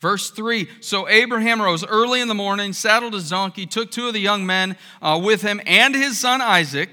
Verse 0.00 0.30
3 0.30 0.68
So 0.80 1.08
Abraham 1.08 1.60
rose 1.60 1.84
early 1.84 2.20
in 2.20 2.28
the 2.28 2.34
morning, 2.34 2.72
saddled 2.72 3.14
his 3.14 3.30
donkey, 3.30 3.66
took 3.66 3.90
two 3.90 4.06
of 4.06 4.14
the 4.14 4.20
young 4.20 4.46
men 4.46 4.76
uh, 5.02 5.20
with 5.22 5.42
him 5.42 5.60
and 5.66 5.94
his 5.94 6.18
son 6.18 6.40
Isaac. 6.40 6.90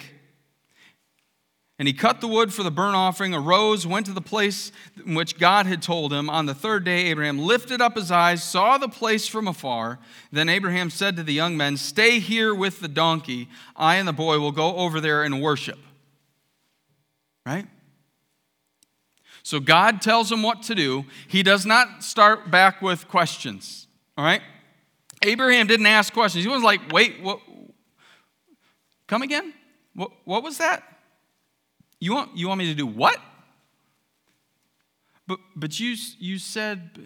And 1.79 1.87
he 1.87 1.93
cut 1.93 2.21
the 2.21 2.27
wood 2.27 2.51
for 2.51 2.63
the 2.63 2.71
burnt 2.71 2.95
offering, 2.95 3.35
arose, 3.35 3.85
went 3.85 4.07
to 4.07 4.11
the 4.11 4.21
place 4.21 4.71
in 5.05 5.13
which 5.13 5.37
God 5.37 5.67
had 5.67 5.83
told 5.83 6.11
him. 6.11 6.27
On 6.27 6.47
the 6.47 6.55
third 6.55 6.83
day, 6.83 7.05
Abraham 7.05 7.37
lifted 7.37 7.81
up 7.81 7.95
his 7.95 8.09
eyes, 8.09 8.43
saw 8.43 8.79
the 8.79 8.89
place 8.89 9.27
from 9.27 9.47
afar. 9.47 9.99
Then 10.31 10.49
Abraham 10.49 10.89
said 10.89 11.15
to 11.17 11.23
the 11.23 11.33
young 11.33 11.55
men, 11.55 11.77
Stay 11.77 12.17
here 12.17 12.53
with 12.53 12.79
the 12.79 12.87
donkey. 12.87 13.47
I 13.75 13.97
and 13.97 14.07
the 14.07 14.13
boy 14.13 14.39
will 14.39 14.51
go 14.51 14.75
over 14.77 14.99
there 14.99 15.23
and 15.23 15.39
worship. 15.39 15.77
Right? 17.45 17.67
So 19.43 19.59
God 19.59 20.01
tells 20.01 20.31
him 20.31 20.41
what 20.41 20.63
to 20.63 20.75
do. 20.75 21.05
He 21.27 21.43
does 21.43 21.65
not 21.65 22.03
start 22.03 22.49
back 22.49 22.81
with 22.81 23.07
questions. 23.07 23.87
All 24.17 24.25
right? 24.25 24.41
Abraham 25.21 25.67
didn't 25.67 25.85
ask 25.85 26.11
questions. 26.11 26.43
He 26.43 26.49
was 26.49 26.63
like, 26.63 26.91
wait, 26.91 27.21
what? 27.21 27.39
Come 29.05 29.21
again? 29.21 29.53
What, 29.93 30.11
what 30.25 30.43
was 30.43 30.57
that? 30.57 30.83
You 31.99 32.13
want, 32.13 32.37
you 32.37 32.47
want 32.47 32.59
me 32.59 32.65
to 32.67 32.75
do 32.75 32.85
what? 32.85 33.17
but, 35.27 35.39
but 35.55 35.79
you, 35.79 35.95
you 36.17 36.39
said, 36.39 36.99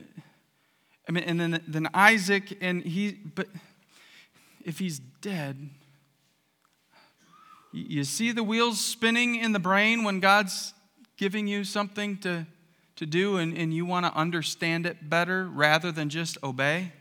I 1.10 1.12
mean, 1.12 1.24
and 1.24 1.40
then, 1.40 1.64
then 1.68 1.90
Isaac, 1.94 2.58
and 2.62 2.84
he, 2.84 3.12
but 3.12 3.48
if 4.64 4.80
he's 4.80 5.00
dead, 5.00 5.70
you 7.74 8.04
see 8.04 8.32
the 8.32 8.44
wheels 8.44 8.80
spinning 8.80 9.36
in 9.36 9.54
the 9.54 9.60
brain 9.60 10.04
when 10.04 10.20
God's 10.20 10.74
giving 11.18 11.48
you 11.48 11.64
something 11.64 12.18
to, 12.20 12.46
to 12.98 13.06
do 13.06 13.38
and, 13.38 13.58
and 13.58 13.74
you 13.74 13.86
want 13.86 14.06
to 14.06 14.14
understand 14.14 14.86
it 14.86 15.10
better 15.10 15.48
rather 15.48 15.92
than 15.92 16.10
just 16.10 16.38
obey? 16.44 16.92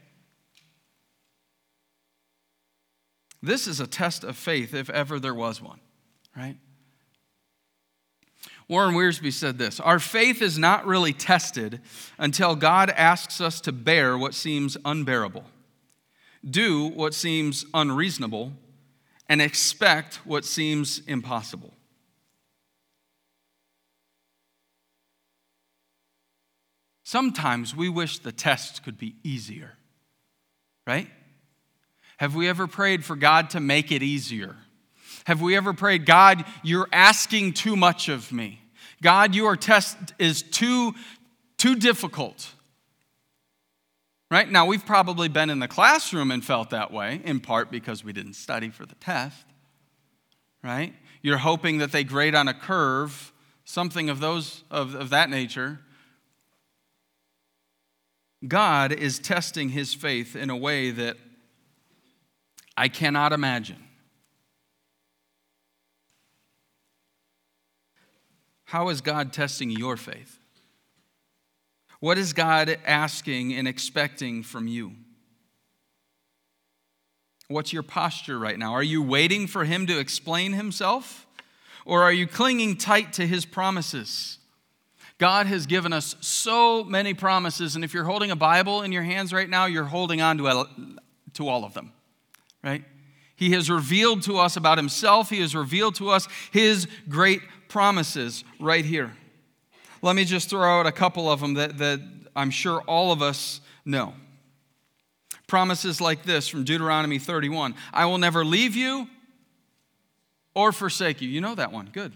This 3.42 3.66
is 3.66 3.80
a 3.80 3.87
test 3.87 4.23
of 4.23 4.37
faith, 4.37 4.75
if 4.75 4.88
ever 4.90 5.18
there 5.18 5.35
was 5.35 5.61
one, 5.61 5.80
right? 6.37 6.56
Warren 8.71 8.95
Wiersbe 8.95 9.33
said 9.33 9.59
this 9.59 9.81
Our 9.81 9.99
faith 9.99 10.41
is 10.41 10.57
not 10.57 10.87
really 10.87 11.12
tested 11.12 11.81
until 12.19 12.55
God 12.55 12.89
asks 12.91 13.41
us 13.41 13.61
to 13.62 13.73
bear 13.73 14.17
what 14.17 14.33
seems 14.33 14.77
unbearable, 14.85 15.45
do 16.49 16.87
what 16.87 17.12
seems 17.12 17.65
unreasonable, 17.75 18.53
and 19.29 19.43
expect 19.43 20.21
what 20.25 20.45
seems 20.45 21.00
impossible. 21.09 21.75
Sometimes 27.03 27.75
we 27.75 27.89
wish 27.89 28.21
the 28.21 28.31
test 28.31 28.85
could 28.85 28.97
be 28.97 29.17
easier, 29.25 29.73
right? 30.87 31.09
Have 32.19 32.37
we 32.37 32.49
ever 32.49 32.69
prayed 32.69 33.05
for 33.05 33.17
God 33.17 33.50
to 33.50 33.59
make 33.59 33.91
it 33.91 34.05
easier? 34.05 34.55
Have 35.25 35.43
we 35.43 35.57
ever 35.57 35.73
prayed, 35.73 36.07
God, 36.07 36.45
you're 36.62 36.89
asking 36.93 37.55
too 37.55 37.75
much 37.75 38.09
of 38.09 38.31
me? 38.31 38.60
God, 39.02 39.35
your 39.35 39.57
test 39.57 39.97
is 40.19 40.42
too, 40.42 40.95
too 41.57 41.75
difficult. 41.76 42.52
Right? 44.30 44.49
Now, 44.49 44.66
we've 44.66 44.87
probably 44.87 45.28
been 45.28 45.50
in 45.50 45.59
the 45.59 45.69
classroom 45.69 46.30
and 46.30 46.45
felt 46.45 46.71
that 46.71 46.92
way, 46.92 47.21
in 47.25 47.40
part 47.40 47.71
because 47.71 48.04
we 48.04 48.12
didn't 48.12 48.35
study 48.35 48.71
for 48.71 48.87
the 48.87 48.95
test. 48.97 49.45
Right? 50.62 50.95
You're 51.23 51.38
hoping 51.38 51.78
that 51.78 51.90
they 51.90 52.04
grade 52.04 52.35
on 52.35 52.47
a 52.47 52.54
curve, 52.54 53.33
something 53.64 54.09
of, 54.09 54.21
those, 54.21 54.62
of, 54.71 54.95
of 54.95 55.11
that 55.11 55.30
nature. 55.30 55.80
God 58.47 58.93
is 58.93 59.19
testing 59.19 59.71
his 59.71 59.95
faith 59.95 60.36
in 60.36 60.49
a 60.49 60.56
way 60.56 60.91
that 60.91 61.17
I 62.76 62.89
cannot 62.89 63.32
imagine. 63.32 63.82
How 68.71 68.89
is 68.91 69.00
God 69.00 69.33
testing 69.33 69.69
your 69.69 69.97
faith? 69.97 70.39
What 71.99 72.19
is 72.19 72.33
God 72.33 72.78
asking 72.87 73.52
and 73.52 73.67
expecting 73.67 74.45
from 74.45 74.69
you? 74.69 74.93
What's 77.49 77.73
your 77.73 77.83
posture 77.83 78.39
right 78.39 78.56
now? 78.56 78.73
Are 78.73 78.83
you 78.83 79.02
waiting 79.02 79.49
for 79.49 79.65
Him 79.65 79.89
to 79.89 79.99
explain 79.99 80.52
Himself? 80.52 81.26
Or 81.85 82.04
are 82.04 82.13
you 82.13 82.28
clinging 82.28 82.76
tight 82.76 83.13
to 83.15 83.26
His 83.26 83.45
promises? 83.45 84.39
God 85.19 85.49
has 85.49 85.67
given 85.67 85.93
us 85.93 86.15
so 86.21 86.85
many 86.85 87.13
promises, 87.13 87.75
and 87.75 87.85
if 87.85 87.93
you're 87.93 88.04
holding 88.04 88.30
a 88.30 88.37
Bible 88.37 88.83
in 88.83 88.93
your 88.93 89.02
hands 89.02 89.33
right 89.33 89.50
now, 89.50 89.67
you're 89.67 89.83
holding 89.83 90.21
on 90.21 90.39
to, 90.39 90.69
to 91.35 91.49
all 91.49 91.65
of 91.65 91.75
them, 91.75 91.93
right? 92.63 92.85
He 93.35 93.50
has 93.50 93.69
revealed 93.69 94.23
to 94.23 94.39
us 94.39 94.56
about 94.56 94.78
Himself, 94.78 95.28
He 95.28 95.41
has 95.41 95.56
revealed 95.56 95.97
to 95.97 96.11
us 96.11 96.28
His 96.52 96.87
great 97.09 97.41
promises 97.71 98.45
right 98.59 98.85
here. 98.85 99.13
Let 100.02 100.17
me 100.17 100.25
just 100.25 100.50
throw 100.50 100.80
out 100.80 100.87
a 100.87 100.93
couple 100.93 101.30
of 101.30 101.41
them 101.41 101.54
that, 101.54 101.78
that 101.78 102.00
I'm 102.37 102.50
sure 102.50 102.83
all 102.83 103.13
of 103.13 103.23
us 103.23 103.61
know. 103.85 104.13
Promises 105.47 106.00
like 106.00 106.25
this 106.25 106.49
from 106.49 106.65
Deuteronomy 106.65 107.19
31 107.19 107.75
I 107.93 108.04
will 108.04 108.19
never 108.19 108.45
leave 108.45 108.76
you 108.76 109.09
or 110.54 110.73
forsake 110.73 111.23
you. 111.23 111.28
You 111.28 111.41
know 111.41 111.54
that 111.54 111.73
one. 111.73 111.89
Good. 111.93 112.13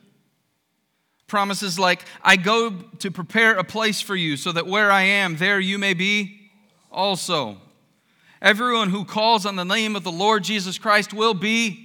Promises 1.27 1.79
like, 1.79 2.05
I 2.23 2.37
go 2.37 2.71
to 2.99 3.11
prepare 3.11 3.55
a 3.55 3.65
place 3.65 4.01
for 4.01 4.15
you 4.15 4.37
so 4.37 4.53
that 4.53 4.67
where 4.67 4.91
I 4.91 5.03
am, 5.03 5.37
there 5.37 5.59
you 5.59 5.79
may 5.79 5.95
be 5.95 6.51
also. 6.93 7.57
Everyone 8.43 8.91
who 8.91 9.05
calls 9.05 9.47
on 9.47 9.57
the 9.57 9.65
name 9.65 9.97
of 9.97 10.05
the 10.05 10.13
Lord 10.13 10.45
Jesus 10.45 10.79
Christ 10.79 11.15
will 11.15 11.33
be. 11.33 11.84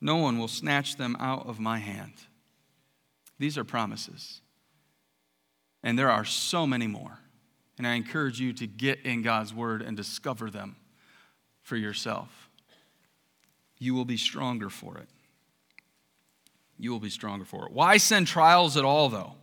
No 0.00 0.16
one 0.16 0.38
will 0.38 0.48
snatch 0.48 0.96
them 0.96 1.16
out 1.18 1.46
of 1.46 1.58
my 1.58 1.78
hand. 1.78 2.12
These 3.38 3.58
are 3.58 3.64
promises. 3.64 4.40
And 5.82 5.98
there 5.98 6.10
are 6.10 6.24
so 6.24 6.66
many 6.66 6.86
more. 6.86 7.18
And 7.76 7.86
I 7.86 7.94
encourage 7.94 8.40
you 8.40 8.52
to 8.54 8.66
get 8.66 9.00
in 9.02 9.22
God's 9.22 9.54
word 9.54 9.82
and 9.82 9.96
discover 9.96 10.50
them 10.50 10.76
for 11.62 11.76
yourself. 11.76 12.48
You 13.78 13.94
will 13.94 14.04
be 14.04 14.16
stronger 14.16 14.70
for 14.70 14.98
it. 14.98 15.08
You 16.76 16.90
will 16.90 17.00
be 17.00 17.10
stronger 17.10 17.44
for 17.44 17.66
it. 17.66 17.72
Why 17.72 17.96
send 17.96 18.26
trials 18.26 18.76
at 18.76 18.84
all, 18.84 19.08
though? 19.08 19.34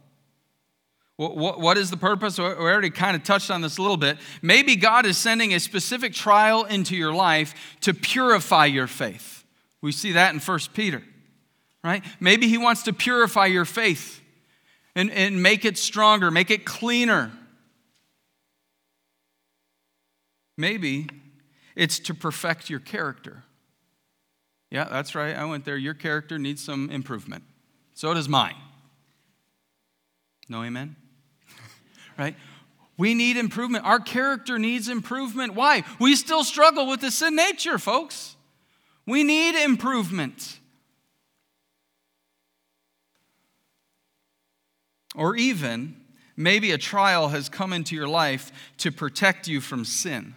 What 1.18 1.78
is 1.78 1.90
the 1.90 1.98
purpose? 1.98 2.38
We 2.38 2.44
already 2.44 2.90
kind 2.90 3.16
of 3.16 3.24
touched 3.24 3.50
on 3.50 3.62
this 3.62 3.78
a 3.78 3.82
little 3.82 3.96
bit. 3.96 4.18
Maybe 4.42 4.76
God 4.76 5.06
is 5.06 5.18
sending 5.18 5.54
a 5.54 5.62
specific 5.62 6.14
trial 6.14 6.66
into 6.66 6.98
your 6.98 7.14
life 7.14 7.78
to 7.82 7.94
purify 7.94 8.66
your 8.66 8.88
faith. 8.88 9.45
We 9.86 9.94
see 9.94 10.12
that 10.14 10.34
in 10.34 10.40
1 10.42 10.60
Peter 10.74 11.02
right? 11.86 12.04
Maybe 12.20 12.48
He 12.48 12.58
wants 12.58 12.84
to 12.84 12.94
purify 12.94 13.46
your 13.46 13.64
faith 13.64 14.20
and, 14.96 15.12
and 15.12 15.42
make 15.42 15.64
it 15.66 15.78
stronger, 15.78 16.32
make 16.32 16.50
it 16.50 16.66
cleaner. 16.66 17.32
Maybe 20.58 21.08
it's 21.76 22.00
to 22.00 22.16
perfect 22.16 22.72
your 22.72 22.80
character. 22.80 23.44
Yeah, 24.72 24.86
that's 24.86 25.14
right. 25.14 25.36
I 25.36 25.46
went 25.46 25.64
there. 25.64 25.78
Your 25.78 25.94
character 25.94 26.40
needs 26.40 26.64
some 26.64 26.90
improvement. 26.90 27.44
So 27.94 28.14
does 28.14 28.28
mine. 28.28 28.56
No 30.50 30.64
amen? 30.64 30.96
right? 32.18 32.36
We 32.98 33.14
need 33.14 33.38
improvement. 33.38 33.86
Our 33.86 34.00
character 34.00 34.58
needs 34.58 34.90
improvement. 34.90 35.54
Why? 35.54 35.84
We 36.00 36.16
still 36.16 36.44
struggle 36.44 36.88
with 36.88 37.02
the 37.02 37.12
sin 37.12 37.36
nature, 37.36 37.78
folks. 37.78 38.35
We 39.06 39.24
need 39.24 39.56
improvement. 39.64 40.60
Or 45.16 45.36
even, 45.36 45.96
maybe 46.36 46.72
a 46.72 46.78
trial 46.78 47.30
has 47.30 47.48
come 47.48 47.72
into 47.72 47.96
your 47.96 48.08
life 48.08 48.52
to 48.80 48.92
protect 48.92 49.48
you 49.48 49.62
from 49.62 49.86
sin. 49.86 50.36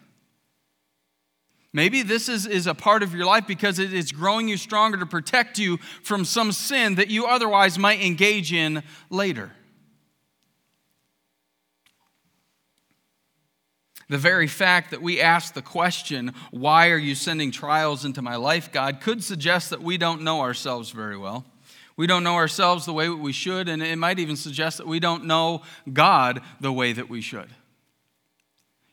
Maybe 1.73 2.03
this 2.03 2.29
is, 2.29 2.47
is 2.47 2.67
a 2.67 2.75
part 2.75 3.03
of 3.03 3.15
your 3.15 3.27
life 3.27 3.47
because 3.47 3.79
it 3.79 3.93
is 3.93 4.11
growing 4.11 4.49
you 4.49 4.57
stronger 4.57 4.99
to 4.99 5.07
protect 5.07 5.59
you 5.59 5.77
from 6.03 6.25
some 6.25 6.53
sin 6.53 6.95
that 6.95 7.09
you 7.09 7.27
otherwise 7.27 7.79
might 7.79 8.01
engage 8.01 8.53
in 8.53 8.83
later. 9.11 9.53
The 14.09 14.19
very 14.19 14.47
fact 14.47 14.91
that 14.91 15.03
we 15.03 15.21
ask 15.21 15.53
the 15.53 15.63
question, 15.63 16.33
Why 16.51 16.91
are 16.91 16.99
you 16.99 17.15
sending 17.15 17.51
trials 17.51 18.05
into 18.05 18.23
my 18.23 18.37
life, 18.37 18.73
God, 18.73 19.01
could 19.01 19.23
suggest 19.23 19.71
that 19.71 19.83
we 19.83 19.99
don't 19.99 20.23
know 20.23 20.41
ourselves 20.41 20.91
very 20.91 21.17
well. 21.17 21.45
We 21.97 22.07
don't 22.07 22.25
know 22.25 22.37
ourselves 22.37 22.87
the 22.87 22.93
way 22.93 23.09
we 23.09 23.33
should, 23.33 23.69
and 23.69 23.83
it 23.83 23.99
might 23.99 24.19
even 24.19 24.37
suggest 24.37 24.79
that 24.79 24.87
we 24.87 25.01
don't 25.01 25.25
know 25.25 25.63
God 25.93 26.41
the 26.61 26.73
way 26.73 26.93
that 26.93 27.11
we 27.11 27.21
should. 27.21 27.49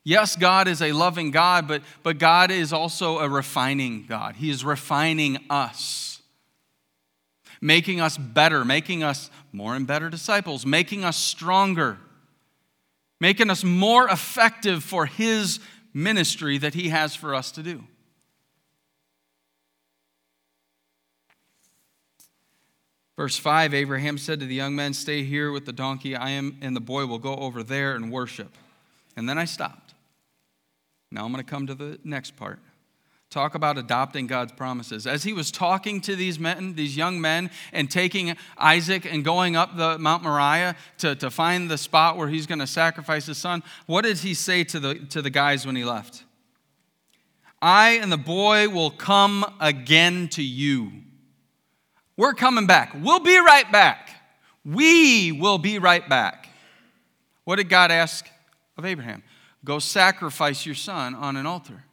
Yes, 0.04 0.36
God 0.36 0.67
is 0.67 0.82
a 0.82 0.91
loving 0.91 1.32
God, 1.32 1.67
but, 1.67 1.82
but 2.04 2.17
God 2.17 2.51
is 2.51 2.73
also 2.73 3.19
a 3.19 3.30
refining 3.30 4.06
God. 4.06 4.36
He 4.36 4.49
is 4.49 4.65
refining 4.65 5.38
us, 5.49 6.21
making 7.62 8.01
us 8.01 8.17
better, 8.17 8.65
making 8.65 9.04
us 9.04 9.32
more 9.51 9.75
and 9.75 9.88
better 9.88 10.10
disciples, 10.10 10.65
making 10.65 11.04
us 11.04 11.15
stronger, 11.15 11.97
making 13.19 13.49
us 13.49 13.63
more 13.63 14.08
effective 14.08 14.84
for 14.84 15.06
His 15.06 15.60
ministry 15.93 16.58
that 16.58 16.73
He 16.73 16.89
has 16.89 17.15
for 17.15 17.34
us 17.34 17.51
to 17.51 17.63
do. 17.63 17.84
Verse 23.17 23.38
5 23.38 23.73
Abraham 23.73 24.17
said 24.17 24.39
to 24.41 24.45
the 24.45 24.56
young 24.56 24.75
men, 24.75 24.93
Stay 24.93 25.23
here 25.23 25.51
with 25.51 25.65
the 25.65 25.73
donkey. 25.73 26.15
I 26.15 26.32
am, 26.32 26.58
and 26.62 26.75
the 26.75 26.82
boy 26.82 27.06
will 27.06 27.19
go 27.19 27.36
over 27.36 27.63
there 27.63 27.95
and 27.95 28.12
worship. 28.12 28.58
And 29.15 29.30
then 29.30 29.38
I 29.38 29.45
stopped. 29.45 29.93
Now 31.12 31.23
I'm 31.23 31.32
going 31.32 31.43
to 31.43 31.49
come 31.49 31.67
to 31.67 31.75
the 31.75 31.99
next 32.04 32.36
part. 32.36 32.60
Talk 33.36 33.54
about 33.54 33.78
adopting 33.78 34.28
God's 34.28 34.54
promises. 34.54 35.06
As 35.06 35.24
he 35.24 35.34
was 35.34 35.52
talking 35.52 36.00
to 36.02 36.15
these 36.15 36.39
men, 36.39 36.76
these 36.76 36.95
young 36.95 37.19
men, 37.19 37.52
and 37.74 37.91
taking 37.91 38.36
Isaac 38.58 39.06
and 39.06 39.26
going 39.26 39.58
up 39.58 39.76
the 39.76 40.00
Mount 40.00 40.24
Moriah 40.24 40.78
to, 41.00 41.15
to 41.15 41.30
find 41.30 41.69
the 41.69 41.78
spot 41.78 42.15
where 42.15 42.30
he's 42.30 42.48
going 42.48 42.60
to 42.60 42.67
sacrifice 42.67 43.26
his 43.26 43.38
son, 43.38 43.62
what 43.88 44.06
did 44.06 44.19
he 44.19 44.34
say 44.34 44.63
to 44.63 44.80
the, 44.80 44.95
to 45.10 45.21
the 45.21 45.30
guys 45.30 45.65
when 45.65 45.76
he 45.76 45.84
left? 45.84 46.24
I 47.62 48.00
and 48.02 48.10
the 48.10 48.17
boy 48.17 48.69
will 48.69 48.89
come 48.89 49.45
again 49.60 50.30
to 50.30 50.41
you 50.41 51.04
we're 52.17 52.34
coming 52.34 52.65
back. 52.65 52.95
We'll 52.98 53.19
be 53.19 53.38
right 53.38 53.69
back. 53.69 54.10
We 54.63 55.34
will 55.34 55.58
be 55.58 55.80
right 55.80 56.08
back. 56.08 56.48
What 57.43 57.58
did 57.58 57.67
God 57.67 57.91
ask 57.91 58.26
of 58.78 58.86
Abraham? 58.86 59.21
Go 59.65 59.80
sacrifice 59.80 60.65
your 60.65 60.76
son 60.76 61.13
on 61.13 61.36
an 61.36 61.45
altar. 61.45 61.84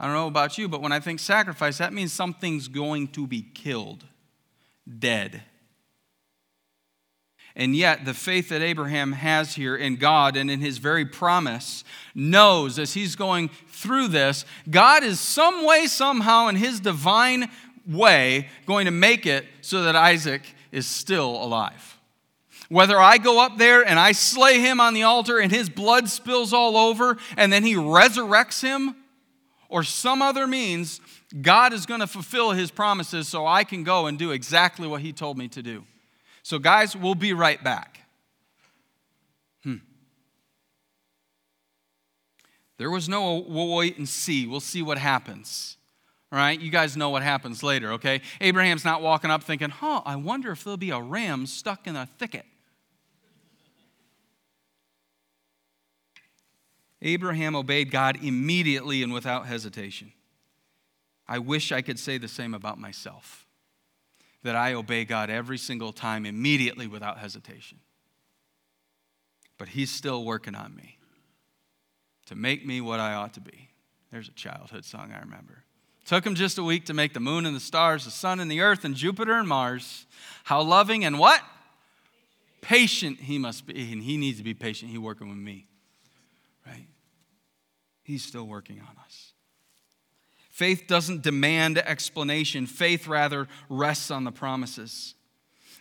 I 0.00 0.06
don't 0.06 0.14
know 0.14 0.28
about 0.28 0.58
you, 0.58 0.68
but 0.68 0.80
when 0.80 0.92
I 0.92 1.00
think 1.00 1.18
sacrifice, 1.18 1.78
that 1.78 1.92
means 1.92 2.12
something's 2.12 2.68
going 2.68 3.08
to 3.08 3.26
be 3.26 3.42
killed, 3.42 4.04
dead. 4.98 5.42
And 7.56 7.74
yet, 7.74 8.04
the 8.04 8.14
faith 8.14 8.50
that 8.50 8.62
Abraham 8.62 9.10
has 9.10 9.56
here 9.56 9.74
in 9.74 9.96
God 9.96 10.36
and 10.36 10.48
in 10.48 10.60
his 10.60 10.78
very 10.78 11.04
promise 11.04 11.82
knows 12.14 12.78
as 12.78 12.94
he's 12.94 13.16
going 13.16 13.50
through 13.66 14.08
this, 14.08 14.44
God 14.70 15.02
is 15.02 15.18
some 15.18 15.66
way, 15.66 15.86
somehow, 15.86 16.46
in 16.46 16.54
his 16.54 16.78
divine 16.78 17.50
way, 17.84 18.48
going 18.66 18.84
to 18.84 18.92
make 18.92 19.26
it 19.26 19.44
so 19.60 19.82
that 19.82 19.96
Isaac 19.96 20.42
is 20.70 20.86
still 20.86 21.42
alive. 21.42 21.98
Whether 22.68 23.00
I 23.00 23.18
go 23.18 23.44
up 23.44 23.58
there 23.58 23.82
and 23.82 23.98
I 23.98 24.12
slay 24.12 24.60
him 24.60 24.78
on 24.78 24.94
the 24.94 25.02
altar 25.02 25.38
and 25.38 25.50
his 25.50 25.68
blood 25.68 26.08
spills 26.08 26.52
all 26.52 26.76
over 26.76 27.16
and 27.36 27.52
then 27.52 27.64
he 27.64 27.74
resurrects 27.74 28.62
him, 28.62 28.94
or 29.68 29.82
some 29.82 30.22
other 30.22 30.46
means, 30.46 31.00
God 31.42 31.72
is 31.72 31.84
going 31.86 32.00
to 32.00 32.06
fulfill 32.06 32.52
his 32.52 32.70
promises 32.70 33.28
so 33.28 33.46
I 33.46 33.64
can 33.64 33.84
go 33.84 34.06
and 34.06 34.18
do 34.18 34.30
exactly 34.30 34.88
what 34.88 35.02
he 35.02 35.12
told 35.12 35.36
me 35.36 35.48
to 35.48 35.62
do. 35.62 35.84
So, 36.42 36.58
guys, 36.58 36.96
we'll 36.96 37.14
be 37.14 37.34
right 37.34 37.62
back. 37.62 38.00
Hmm. 39.62 39.76
There 42.78 42.90
was 42.90 43.08
no, 43.08 43.44
we'll 43.46 43.74
wait 43.74 43.98
and 43.98 44.08
see. 44.08 44.46
We'll 44.46 44.60
see 44.60 44.80
what 44.80 44.96
happens. 44.96 45.76
All 46.30 46.38
right, 46.38 46.58
you 46.58 46.70
guys 46.70 46.96
know 46.96 47.10
what 47.10 47.22
happens 47.22 47.62
later, 47.62 47.92
okay? 47.92 48.20
Abraham's 48.40 48.84
not 48.84 49.00
walking 49.00 49.30
up 49.30 49.42
thinking, 49.42 49.70
huh, 49.70 50.02
I 50.04 50.16
wonder 50.16 50.52
if 50.52 50.64
there'll 50.64 50.76
be 50.76 50.90
a 50.90 51.00
ram 51.00 51.46
stuck 51.46 51.86
in 51.86 51.96
a 51.96 52.06
thicket. 52.06 52.44
Abraham 57.00 57.54
obeyed 57.54 57.90
God 57.90 58.18
immediately 58.22 59.02
and 59.02 59.12
without 59.12 59.46
hesitation. 59.46 60.12
I 61.26 61.38
wish 61.38 61.72
I 61.72 61.82
could 61.82 61.98
say 61.98 62.18
the 62.18 62.28
same 62.28 62.54
about 62.54 62.78
myself 62.78 63.46
that 64.42 64.56
I 64.56 64.74
obey 64.74 65.04
God 65.04 65.30
every 65.30 65.58
single 65.58 65.92
time 65.92 66.24
immediately 66.24 66.86
without 66.86 67.18
hesitation. 67.18 67.78
But 69.58 69.68
He's 69.68 69.90
still 69.90 70.24
working 70.24 70.54
on 70.54 70.74
me 70.74 70.98
to 72.26 72.34
make 72.34 72.64
me 72.64 72.80
what 72.80 73.00
I 73.00 73.14
ought 73.14 73.34
to 73.34 73.40
be. 73.40 73.68
There's 74.10 74.28
a 74.28 74.32
childhood 74.32 74.84
song 74.84 75.12
I 75.14 75.20
remember. 75.20 75.64
Took 76.06 76.24
him 76.24 76.34
just 76.34 76.56
a 76.56 76.62
week 76.62 76.86
to 76.86 76.94
make 76.94 77.12
the 77.12 77.20
moon 77.20 77.44
and 77.44 77.54
the 77.54 77.60
stars, 77.60 78.06
the 78.06 78.10
sun 78.10 78.40
and 78.40 78.50
the 78.50 78.62
earth, 78.62 78.84
and 78.84 78.94
Jupiter 78.94 79.34
and 79.34 79.46
Mars. 79.46 80.06
How 80.44 80.62
loving 80.62 81.04
and 81.04 81.18
what? 81.18 81.42
Patient 82.62 83.20
he 83.20 83.38
must 83.38 83.66
be, 83.66 83.92
and 83.92 84.02
he 84.02 84.16
needs 84.16 84.38
to 84.38 84.44
be 84.44 84.54
patient. 84.54 84.90
He's 84.90 85.00
working 85.00 85.28
with 85.28 85.36
me, 85.36 85.66
right? 86.68 86.86
He's 88.02 88.24
still 88.24 88.46
working 88.46 88.80
on 88.80 88.96
us. 89.04 89.32
Faith 90.50 90.84
doesn't 90.88 91.22
demand 91.22 91.78
explanation, 91.78 92.66
faith 92.66 93.06
rather 93.06 93.46
rests 93.68 94.10
on 94.10 94.24
the 94.24 94.32
promises. 94.32 95.14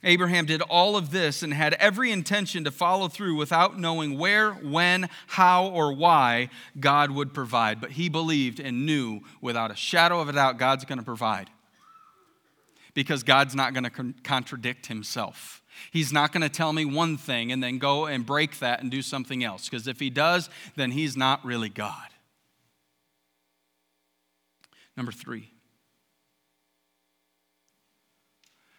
Abraham 0.04 0.46
did 0.46 0.62
all 0.62 0.96
of 0.96 1.10
this 1.10 1.42
and 1.42 1.54
had 1.54 1.74
every 1.76 2.12
intention 2.12 2.64
to 2.66 2.72
follow 2.72 3.08
through 3.08 3.36
without 3.36 3.80
knowing 3.80 4.18
where, 4.18 4.52
when, 4.52 5.10
how, 5.26 5.68
or 5.68 5.92
why 5.94 6.50
God 6.80 7.10
would 7.12 7.34
provide. 7.34 7.82
But 7.82 7.92
he 7.92 8.08
believed 8.08 8.60
and 8.60 8.86
knew 8.86 9.22
without 9.42 9.72
a 9.72 9.76
shadow 9.76 10.20
of 10.20 10.30
a 10.30 10.34
doubt 10.34 10.60
God's 10.60 10.86
going 10.86 11.00
to 11.00 11.04
provide. 11.04 11.50
Because 12.94 13.24
God's 13.24 13.56
not 13.56 13.74
going 13.74 13.86
to 13.86 13.90
con- 13.90 14.16
contradict 14.24 14.86
himself. 14.86 15.64
He's 15.92 16.14
not 16.14 16.32
going 16.32 16.42
to 16.42 16.50
tell 16.50 16.74
me 16.74 16.86
one 16.86 17.18
thing 17.18 17.52
and 17.52 17.64
then 17.64 17.78
go 17.78 18.06
and 18.06 18.26
break 18.26 18.60
that 18.60 18.82
and 18.82 18.92
do 18.92 19.02
something 19.02 19.44
else. 19.44 19.70
Because 19.70 19.88
if 19.88 20.00
he 20.00 20.10
does, 20.10 20.50
then 20.76 20.92
he's 20.92 21.18
not 21.18 21.44
really 21.46 21.70
God. 21.70 22.08
Number 24.96 25.12
three, 25.12 25.52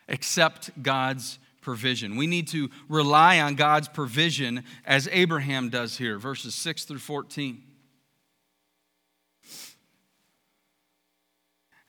accept 0.09 0.71
God's 0.83 1.39
provision. 1.61 2.17
We 2.17 2.27
need 2.27 2.49
to 2.49 2.71
rely 2.89 3.41
on 3.41 3.55
God's 3.55 3.89
provision 3.89 4.65
as 4.85 5.09
Abraham 5.13 5.69
does 5.69 5.99
here, 5.99 6.19
verses 6.19 6.55
6 6.55 6.85
through 6.85 6.99
14. 6.99 7.63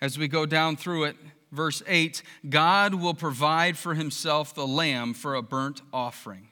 As 0.02 0.18
we 0.18 0.28
go 0.28 0.46
down 0.46 0.76
through 0.76 1.06
it, 1.06 1.16
verse 1.52 1.82
8 1.88 2.22
God 2.50 2.96
will 2.96 3.14
provide 3.14 3.78
for 3.78 3.94
himself 3.94 4.54
the 4.54 4.68
lamb 4.68 5.14
for 5.14 5.36
a 5.36 5.42
burnt 5.42 5.82
offering. 5.94 6.48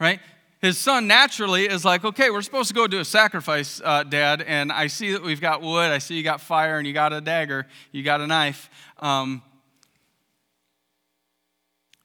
Right? 0.00 0.20
his 0.64 0.78
son 0.78 1.06
naturally 1.06 1.66
is 1.66 1.84
like, 1.84 2.04
okay, 2.06 2.30
we're 2.30 2.40
supposed 2.40 2.68
to 2.68 2.74
go 2.74 2.86
do 2.86 2.98
a 2.98 3.04
sacrifice, 3.04 3.82
uh, 3.84 4.02
Dad, 4.02 4.40
and 4.40 4.72
I 4.72 4.86
see 4.86 5.12
that 5.12 5.22
we've 5.22 5.40
got 5.40 5.60
wood, 5.60 5.90
I 5.90 5.98
see 5.98 6.14
you 6.14 6.22
got 6.22 6.40
fire, 6.40 6.78
and 6.78 6.86
you 6.86 6.94
got 6.94 7.12
a 7.12 7.20
dagger, 7.20 7.66
you 7.92 8.02
got 8.02 8.22
a 8.22 8.26
knife. 8.26 8.70
Um, 8.98 9.42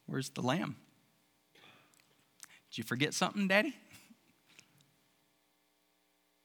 where's 0.07 0.29
the 0.29 0.41
lamb? 0.41 0.75
Did 2.69 2.79
you 2.79 2.83
forget 2.83 3.13
something, 3.13 3.47
Daddy? 3.47 3.73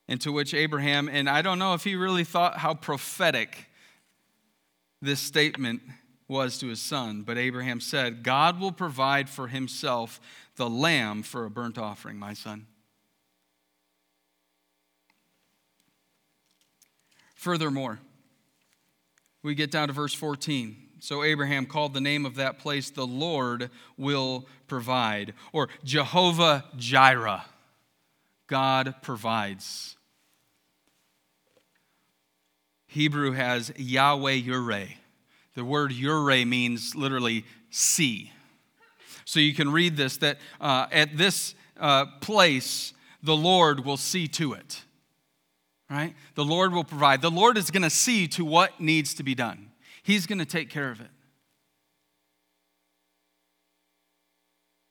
And 0.07 0.21
to 0.21 0.31
which 0.31 0.53
Abraham, 0.53 1.09
and 1.09 1.31
I 1.31 1.41
don't 1.41 1.59
know 1.59 1.73
if 1.73 1.83
he 1.83 1.97
really 1.97 2.25
thought 2.25 2.59
how 2.59 2.75
prophetic 2.75 3.71
this 5.05 5.21
statement 5.21 5.83
was 6.27 6.59
to 6.59 6.69
his 6.69 6.81
son, 6.81 7.23
but 7.23 7.39
Abraham 7.39 7.81
said, 7.81 8.23
God 8.23 8.59
will 8.59 8.73
provide 8.73 9.29
for 9.29 9.49
himself 9.49 10.21
the 10.57 10.69
lamb 10.69 11.23
for 11.23 11.45
a 11.45 11.51
burnt 11.51 11.79
offering, 11.79 12.19
my 12.19 12.33
son. 12.33 12.67
Furthermore, 17.35 18.01
we 19.43 19.55
get 19.55 19.71
down 19.71 19.89
to 19.89 19.95
verse 19.95 20.15
14. 20.15 20.77
So 21.01 21.23
Abraham 21.23 21.67
called 21.67 21.93
the 21.93 22.01
name 22.01 22.25
of 22.25 22.37
that 22.37 22.59
place, 22.59 22.89
the 22.89 23.07
Lord 23.07 23.71
will 23.99 24.47
provide, 24.67 25.35
or 25.53 25.69
Jehovah 25.85 26.65
Jireh, 26.79 27.45
God 28.47 28.95
provides. 29.03 29.97
Hebrew 32.95 33.33
has 33.33 33.73
Yahweh 33.77 34.43
Yireh. 34.43 34.89
The 35.57 35.65
word 35.65 35.91
Yireh 35.91 36.47
means 36.47 36.95
literally 36.95 37.45
see. 37.69 38.31
So 39.25 39.41
you 39.41 39.53
can 39.53 39.73
read 39.73 39.97
this 39.97 40.19
that 40.19 40.39
uh, 40.61 40.87
at 40.93 41.17
this 41.17 41.57
uh, 41.81 42.07
place, 42.21 42.95
the 43.21 43.35
Lord 43.35 43.85
will 43.85 43.97
see 43.97 44.29
to 44.29 44.53
it. 44.53 44.85
Right? 45.91 46.15
The 46.37 46.45
Lord 46.45 46.73
will 46.73 46.85
provide. 46.85 47.21
The 47.21 47.33
Lord 47.33 47.59
is 47.59 47.73
going 47.73 47.83
to 47.83 47.91
see 47.91 48.29
to 48.29 48.45
what 48.45 48.81
needs 48.81 49.13
to 49.15 49.25
be 49.25 49.35
done, 49.35 49.73
He's 50.05 50.27
going 50.27 50.39
to 50.39 50.47
take 50.47 50.71
care 50.71 50.93
of 50.93 51.01
it. 51.01 51.11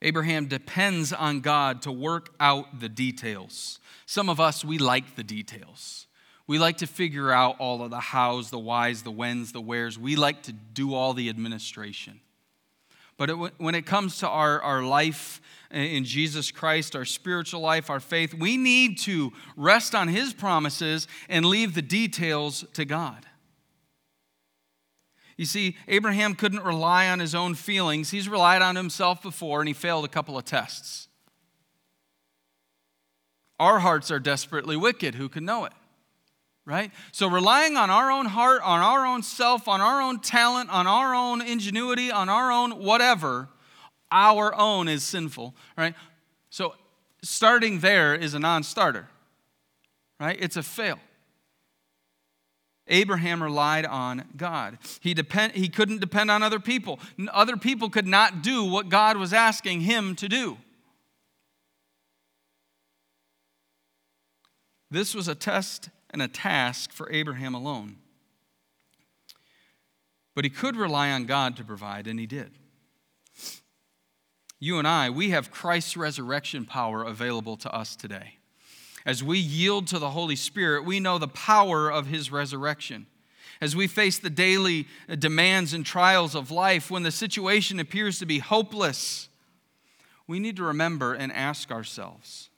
Abraham 0.01 0.47
depends 0.47 1.13
on 1.13 1.39
God 1.39 1.81
to 1.83 1.91
work 1.93 2.33
out 2.37 2.81
the 2.81 2.89
details. 2.89 3.79
Some 4.05 4.27
of 4.27 4.41
us, 4.41 4.65
we 4.65 4.77
like 4.77 5.15
the 5.15 5.23
details. 5.23 6.07
We 6.45 6.59
like 6.59 6.77
to 6.77 6.87
figure 6.87 7.31
out 7.31 7.55
all 7.59 7.81
of 7.83 7.89
the 7.89 7.99
hows, 7.99 8.49
the 8.49 8.59
whys, 8.59 9.03
the 9.03 9.11
whens, 9.11 9.53
the 9.53 9.61
wheres. 9.61 9.97
We 9.97 10.15
like 10.15 10.43
to 10.43 10.51
do 10.51 10.93
all 10.93 11.13
the 11.13 11.29
administration. 11.29 12.19
But 13.17 13.29
it, 13.29 13.33
when 13.59 13.75
it 13.75 13.85
comes 13.85 14.17
to 14.19 14.27
our, 14.27 14.61
our 14.61 14.83
life 14.83 15.39
in 15.71 16.03
Jesus 16.03 16.51
Christ, 16.51 16.95
our 16.95 17.05
spiritual 17.05 17.61
life, 17.61 17.89
our 17.89 17.99
faith, 17.99 18.33
we 18.33 18.57
need 18.57 18.97
to 18.99 19.31
rest 19.55 19.95
on 19.95 20.07
His 20.07 20.33
promises 20.33 21.07
and 21.29 21.45
leave 21.45 21.75
the 21.75 21.81
details 21.81 22.65
to 22.73 22.85
God. 22.85 23.25
You 25.37 25.45
see, 25.45 25.77
Abraham 25.87 26.35
couldn't 26.35 26.63
rely 26.63 27.09
on 27.09 27.19
his 27.19 27.33
own 27.33 27.55
feelings. 27.55 28.11
He's 28.11 28.29
relied 28.29 28.61
on 28.61 28.75
himself 28.75 29.23
before, 29.23 29.61
and 29.61 29.67
he 29.67 29.73
failed 29.73 30.05
a 30.05 30.09
couple 30.09 30.37
of 30.37 30.45
tests. 30.45 31.07
Our 33.59 33.79
hearts 33.79 34.11
are 34.11 34.19
desperately 34.19 34.77
wicked. 34.77 35.15
Who 35.15 35.29
can 35.29 35.45
know 35.45 35.65
it? 35.65 35.73
Right? 36.65 36.91
So 37.11 37.27
relying 37.27 37.75
on 37.77 37.89
our 37.89 38.11
own 38.11 38.25
heart, 38.25 38.61
on 38.63 38.81
our 38.81 39.05
own 39.05 39.23
self, 39.23 39.67
on 39.67 39.81
our 39.81 40.01
own 40.01 40.19
talent, 40.19 40.69
on 40.69 40.87
our 40.87 41.13
own 41.13 41.41
ingenuity, 41.41 42.11
on 42.11 42.29
our 42.29 42.51
own 42.51 42.83
whatever, 42.83 43.49
our 44.11 44.55
own 44.55 44.87
is 44.87 45.03
sinful, 45.03 45.55
right? 45.77 45.95
So 46.49 46.75
starting 47.21 47.79
there 47.79 48.15
is 48.15 48.33
a 48.33 48.39
non 48.39 48.63
starter, 48.63 49.09
right? 50.19 50.37
It's 50.39 50.55
a 50.55 50.63
fail. 50.63 50.99
Abraham 52.87 53.41
relied 53.41 53.85
on 53.85 54.25
God. 54.35 54.77
He, 54.99 55.13
depend, 55.13 55.53
he 55.53 55.69
couldn't 55.69 55.99
depend 56.01 56.29
on 56.29 56.43
other 56.43 56.59
people. 56.59 56.99
Other 57.31 57.55
people 57.55 57.89
could 57.89 58.07
not 58.07 58.41
do 58.41 58.65
what 58.65 58.89
God 58.89 59.15
was 59.15 59.31
asking 59.31 59.81
him 59.81 60.15
to 60.17 60.27
do. 60.27 60.57
This 64.91 65.15
was 65.15 65.27
a 65.27 65.33
test 65.33 65.89
and 66.13 66.21
a 66.21 66.27
task 66.27 66.93
for 66.93 67.11
Abraham 67.11 67.53
alone. 67.53 67.97
But 70.35 70.45
he 70.45 70.49
could 70.49 70.77
rely 70.77 71.11
on 71.11 71.25
God 71.25 71.57
to 71.57 71.63
provide, 71.63 72.07
and 72.07 72.19
he 72.19 72.25
did. 72.25 72.51
you 74.59 74.79
and 74.79 74.87
I, 74.87 75.09
we 75.09 75.31
have 75.31 75.51
Christ's 75.51 75.97
resurrection 75.97 76.65
power 76.65 77.03
available 77.03 77.57
to 77.57 77.75
us 77.75 77.97
today. 77.97 78.37
As 79.05 79.21
we 79.21 79.37
yield 79.37 79.87
to 79.87 79.99
the 79.99 80.11
Holy 80.11 80.37
Spirit, 80.37 80.85
we 80.85 81.01
know 81.01 81.17
the 81.17 81.27
power 81.27 81.91
of 81.91 82.07
his 82.07 82.31
resurrection. 82.31 83.07
As 83.59 83.75
we 83.75 83.87
face 83.87 84.17
the 84.17 84.29
daily 84.29 84.87
demands 85.19 85.73
and 85.73 85.85
trials 85.85 86.35
of 86.35 86.49
life, 86.49 86.89
when 86.89 87.03
the 87.03 87.11
situation 87.11 87.79
appears 87.79 88.19
to 88.19 88.25
be 88.25 88.39
hopeless, 88.39 89.27
we 90.27 90.39
need 90.39 90.55
to 90.55 90.63
remember 90.63 91.13
and 91.13 91.33
ask 91.33 91.69
ourselves. 91.69 92.49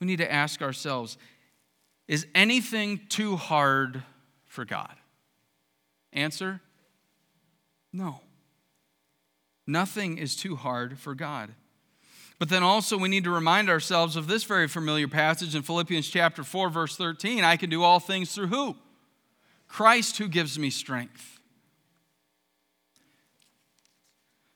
We 0.00 0.06
need 0.06 0.18
to 0.18 0.32
ask 0.32 0.62
ourselves 0.62 1.18
is 2.06 2.26
anything 2.34 3.00
too 3.08 3.36
hard 3.36 4.02
for 4.46 4.64
God? 4.64 4.94
Answer 6.12 6.60
no. 7.94 8.20
Nothing 9.68 10.18
is 10.18 10.34
too 10.34 10.56
hard 10.56 10.98
for 10.98 11.14
God. 11.14 11.50
But 12.40 12.48
then 12.48 12.64
also, 12.64 12.98
we 12.98 13.08
need 13.08 13.22
to 13.24 13.30
remind 13.30 13.70
ourselves 13.70 14.16
of 14.16 14.26
this 14.26 14.42
very 14.42 14.66
familiar 14.66 15.06
passage 15.06 15.54
in 15.54 15.62
Philippians 15.62 16.08
chapter 16.08 16.42
4, 16.42 16.68
verse 16.68 16.96
13. 16.96 17.44
I 17.44 17.56
can 17.56 17.70
do 17.70 17.84
all 17.84 18.00
things 18.00 18.34
through 18.34 18.48
who? 18.48 18.76
Christ 19.68 20.18
who 20.18 20.26
gives 20.26 20.58
me 20.58 20.70
strength. 20.70 21.38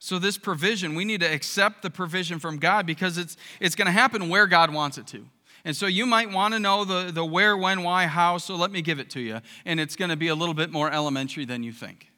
So, 0.01 0.19
this 0.19 0.37
provision, 0.37 0.97
we 0.97 1.05
need 1.05 1.21
to 1.21 1.33
accept 1.33 1.83
the 1.83 1.91
provision 1.91 2.41
from 2.41 2.59
God 2.59 2.87
because 2.87 3.19
it's, 3.19 3.37
it's 3.61 3.77
going 3.77 3.87
to 3.87 3.93
happen 3.93 4.29
where 4.29 4.47
God 4.49 4.75
wants 4.75 4.99
it 4.99 5.07
to. 5.09 5.25
And 5.64 5.77
so, 5.77 5.87
you 5.87 6.07
might 6.07 6.31
want 6.31 6.55
to 6.55 6.61
know 6.61 6.85
the, 6.85 7.11
the 7.12 7.25
where, 7.25 7.57
when, 7.57 7.83
why, 7.83 8.07
how, 8.07 8.38
so 8.38 8.55
let 8.55 8.71
me 8.71 8.83
give 8.83 8.99
it 8.99 9.11
to 9.11 9.21
you. 9.21 9.40
And 9.64 9.81
it's 9.81 9.97
going 9.97 10.11
to 10.11 10.16
be 10.16 10.29
a 10.29 10.35
little 10.35 10.55
bit 10.55 10.71
more 10.71 10.90
elementary 10.90 11.44
than 11.44 11.62
you 11.62 11.73
think. 11.73 12.11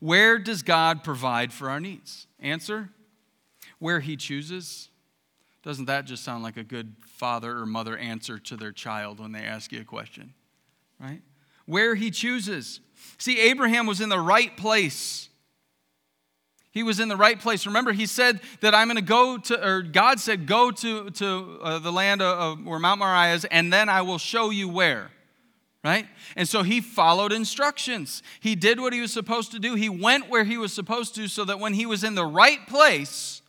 Where 0.00 0.38
does 0.38 0.62
God 0.62 1.04
provide 1.04 1.52
for 1.52 1.70
our 1.70 1.78
needs? 1.78 2.26
Answer 2.40 2.90
where 3.78 4.00
He 4.00 4.16
chooses. 4.16 4.90
Doesn't 5.64 5.86
that 5.86 6.04
just 6.04 6.24
sound 6.24 6.42
like 6.42 6.56
a 6.56 6.64
good 6.64 6.94
father 7.00 7.58
or 7.58 7.66
mother 7.66 7.96
answer 7.96 8.38
to 8.38 8.56
their 8.56 8.72
child 8.72 9.18
when 9.18 9.32
they 9.32 9.44
ask 9.44 9.72
you 9.72 9.80
a 9.80 9.84
question? 9.84 10.34
Right? 11.00 11.20
Where 11.66 11.96
He 11.96 12.12
chooses. 12.12 12.80
See, 13.18 13.40
Abraham 13.40 13.86
was 13.86 14.00
in 14.00 14.08
the 14.08 14.20
right 14.20 14.56
place. 14.56 15.28
He 16.72 16.82
was 16.82 17.00
in 17.00 17.08
the 17.08 17.16
right 17.16 17.38
place. 17.38 17.66
Remember, 17.66 17.92
he 17.92 18.06
said 18.06 18.40
that 18.60 18.74
I'm 18.74 18.88
going 18.88 18.96
to 18.96 19.02
go 19.02 19.38
to, 19.38 19.66
or 19.66 19.82
God 19.82 20.18
said, 20.18 20.46
go 20.46 20.70
to, 20.70 21.10
to 21.10 21.58
uh, 21.62 21.78
the 21.78 21.92
land 21.92 22.22
of, 22.22 22.38
of 22.60 22.64
where 22.66 22.78
Mount 22.78 22.98
Moriah 22.98 23.34
is, 23.34 23.44
and 23.44 23.72
then 23.72 23.88
I 23.88 24.02
will 24.02 24.18
show 24.18 24.50
you 24.50 24.68
where 24.68 25.10
right? 25.84 26.06
And 26.36 26.48
so 26.48 26.62
he 26.62 26.80
followed 26.80 27.32
instructions. 27.32 28.22
He 28.40 28.54
did 28.54 28.78
what 28.78 28.92
he 28.92 29.00
was 29.00 29.12
supposed 29.12 29.50
to 29.52 29.58
do. 29.58 29.74
He 29.74 29.88
went 29.88 30.28
where 30.28 30.44
he 30.44 30.56
was 30.56 30.72
supposed 30.72 31.14
to 31.16 31.26
so 31.28 31.44
that 31.44 31.58
when 31.58 31.74
he 31.74 31.86
was 31.86 32.04
in 32.04 32.14
the 32.14 32.24
right 32.24 32.64
place, 32.68 33.42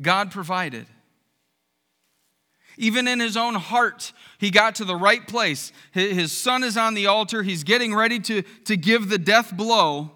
God 0.00 0.30
provided. 0.30 0.86
Even 2.76 3.06
in 3.06 3.20
his 3.20 3.36
own 3.36 3.54
heart, 3.54 4.12
he 4.38 4.50
got 4.50 4.74
to 4.76 4.84
the 4.84 4.96
right 4.96 5.26
place. 5.26 5.72
His 5.92 6.32
son 6.32 6.64
is 6.64 6.76
on 6.76 6.94
the 6.94 7.06
altar. 7.06 7.42
He's 7.42 7.64
getting 7.64 7.94
ready 7.94 8.18
to, 8.20 8.42
to 8.64 8.76
give 8.76 9.08
the 9.08 9.18
death 9.18 9.56
blow. 9.56 10.10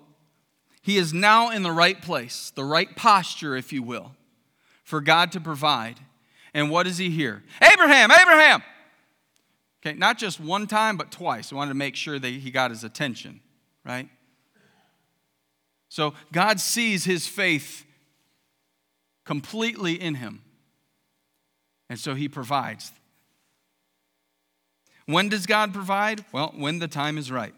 He 0.87 0.99
is 0.99 1.12
now 1.12 1.51
in 1.51 1.64
the 1.64 1.72
right 1.72 2.01
place, 2.01 2.53
the 2.55 2.62
right 2.62 2.94
posture, 2.94 3.57
if 3.57 3.72
you 3.72 3.83
will, 3.83 4.12
for 4.85 5.01
God 5.01 5.33
to 5.33 5.40
provide. 5.40 5.99
And 6.55 6.70
what 6.70 6.85
does 6.85 6.96
he 6.96 7.11
hear? 7.11 7.42
Abraham, 7.61 8.12
Abraham! 8.12 8.62
Okay, 9.81 9.99
not 9.99 10.16
just 10.16 10.38
one 10.38 10.68
time, 10.68 10.96
but 10.96 11.11
twice. 11.11 11.51
We 11.51 11.57
wanted 11.57 11.72
to 11.72 11.77
make 11.77 11.96
sure 11.96 12.20
that 12.20 12.29
he 12.29 12.53
got 12.53 12.70
his 12.70 12.85
attention, 12.85 13.40
right? 13.85 14.09
So 15.88 16.14
God 16.31 16.61
sees 16.61 17.05
his 17.05 17.27
faith 17.27 17.85
completely 19.25 20.01
in 20.01 20.14
him. 20.14 20.44
And 21.90 21.99
so 21.99 22.14
he 22.14 22.29
provides. 22.29 22.92
When 25.07 25.31
does 25.31 25.46
God 25.46 25.75
provide? 25.75 26.25
Well, 26.31 26.55
when 26.55 26.79
the 26.79 26.87
time 26.87 27.18
is 27.18 27.33
right. 27.33 27.55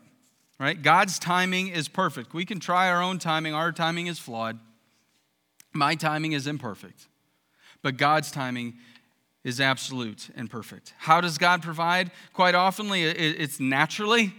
Right? 0.59 0.81
God's 0.81 1.19
timing 1.19 1.69
is 1.69 1.89
perfect. 1.89 2.35
We 2.35 2.45
can 2.45 2.59
try 2.59 2.91
our 2.91 3.01
own 3.01 3.19
timing. 3.19 3.55
Our 3.55 3.71
timing 3.71 4.09
is 4.09 4.19
flawed. 4.19 4.59
My 5.73 5.95
timing 5.95 6.33
is 6.33 6.47
imperfect. 6.47 7.07
But 7.83 7.97
God's 7.97 8.31
timing 8.33 8.75
is 9.45 9.61
absolute 9.61 10.31
and 10.35 10.51
perfect. 10.51 10.95
How 10.99 11.21
does 11.21 11.39
God 11.39 11.63
provide? 11.63 12.11
Quite 12.33 12.57
oftenly, 12.57 13.05
it's 13.05 13.61
naturally, 13.61 14.35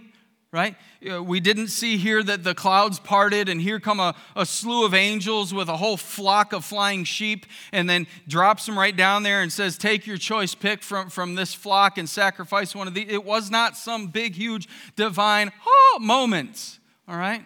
right? 0.52 0.74
Uh, 1.08 1.22
we 1.22 1.38
didn't 1.38 1.68
see 1.68 1.96
here 1.96 2.22
that 2.22 2.42
the 2.42 2.54
clouds 2.54 2.98
parted 2.98 3.48
and 3.48 3.60
here 3.60 3.78
come 3.78 4.00
a, 4.00 4.14
a 4.34 4.44
slew 4.44 4.84
of 4.84 4.94
angels 4.94 5.54
with 5.54 5.68
a 5.68 5.76
whole 5.76 5.96
flock 5.96 6.52
of 6.52 6.64
flying 6.64 7.04
sheep 7.04 7.46
and 7.72 7.88
then 7.88 8.06
drops 8.26 8.66
them 8.66 8.76
right 8.76 8.96
down 8.96 9.22
there 9.22 9.42
and 9.42 9.52
says, 9.52 9.78
Take 9.78 10.06
your 10.06 10.16
choice 10.16 10.54
pick 10.54 10.82
from, 10.82 11.08
from 11.08 11.36
this 11.36 11.54
flock 11.54 11.98
and 11.98 12.08
sacrifice 12.08 12.74
one 12.74 12.88
of 12.88 12.94
these. 12.94 13.06
It 13.08 13.24
was 13.24 13.50
not 13.50 13.76
some 13.76 14.08
big, 14.08 14.34
huge, 14.34 14.68
divine 14.96 15.52
oh, 15.64 15.98
moment, 16.00 16.78
all 17.06 17.16
right? 17.16 17.44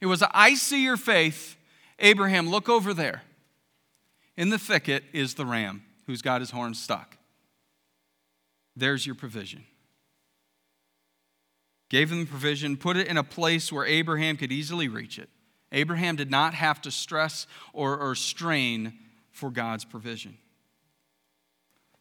It 0.00 0.06
was, 0.06 0.22
I 0.32 0.54
see 0.54 0.82
your 0.82 0.96
faith. 0.96 1.56
Abraham, 1.98 2.48
look 2.48 2.68
over 2.68 2.94
there. 2.94 3.22
In 4.36 4.50
the 4.50 4.58
thicket 4.58 5.04
is 5.12 5.34
the 5.34 5.46
ram 5.46 5.84
who's 6.06 6.22
got 6.22 6.40
his 6.40 6.50
horns 6.50 6.80
stuck. 6.80 7.16
There's 8.74 9.06
your 9.06 9.14
provision. 9.14 9.64
Gave 11.88 12.10
them 12.10 12.26
provision, 12.26 12.76
put 12.76 12.96
it 12.96 13.06
in 13.06 13.16
a 13.16 13.24
place 13.24 13.70
where 13.70 13.84
Abraham 13.86 14.36
could 14.36 14.50
easily 14.50 14.88
reach 14.88 15.18
it. 15.18 15.28
Abraham 15.70 16.16
did 16.16 16.30
not 16.30 16.54
have 16.54 16.80
to 16.82 16.90
stress 16.90 17.46
or, 17.72 17.98
or 17.98 18.14
strain 18.14 18.94
for 19.30 19.50
God's 19.50 19.84
provision. 19.84 20.38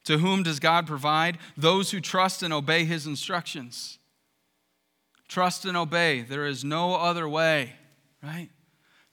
To 0.05 0.17
whom 0.17 0.43
does 0.43 0.59
God 0.59 0.85
provide? 0.85 1.37
Those 1.57 1.91
who 1.91 1.99
trust 1.99 2.43
and 2.43 2.53
obey 2.53 2.85
his 2.85 3.07
instructions. 3.07 3.97
Trust 5.27 5.65
and 5.65 5.75
obey. 5.75 6.21
There 6.21 6.45
is 6.45 6.63
no 6.63 6.95
other 6.95 7.27
way, 7.27 7.73
right? 8.21 8.49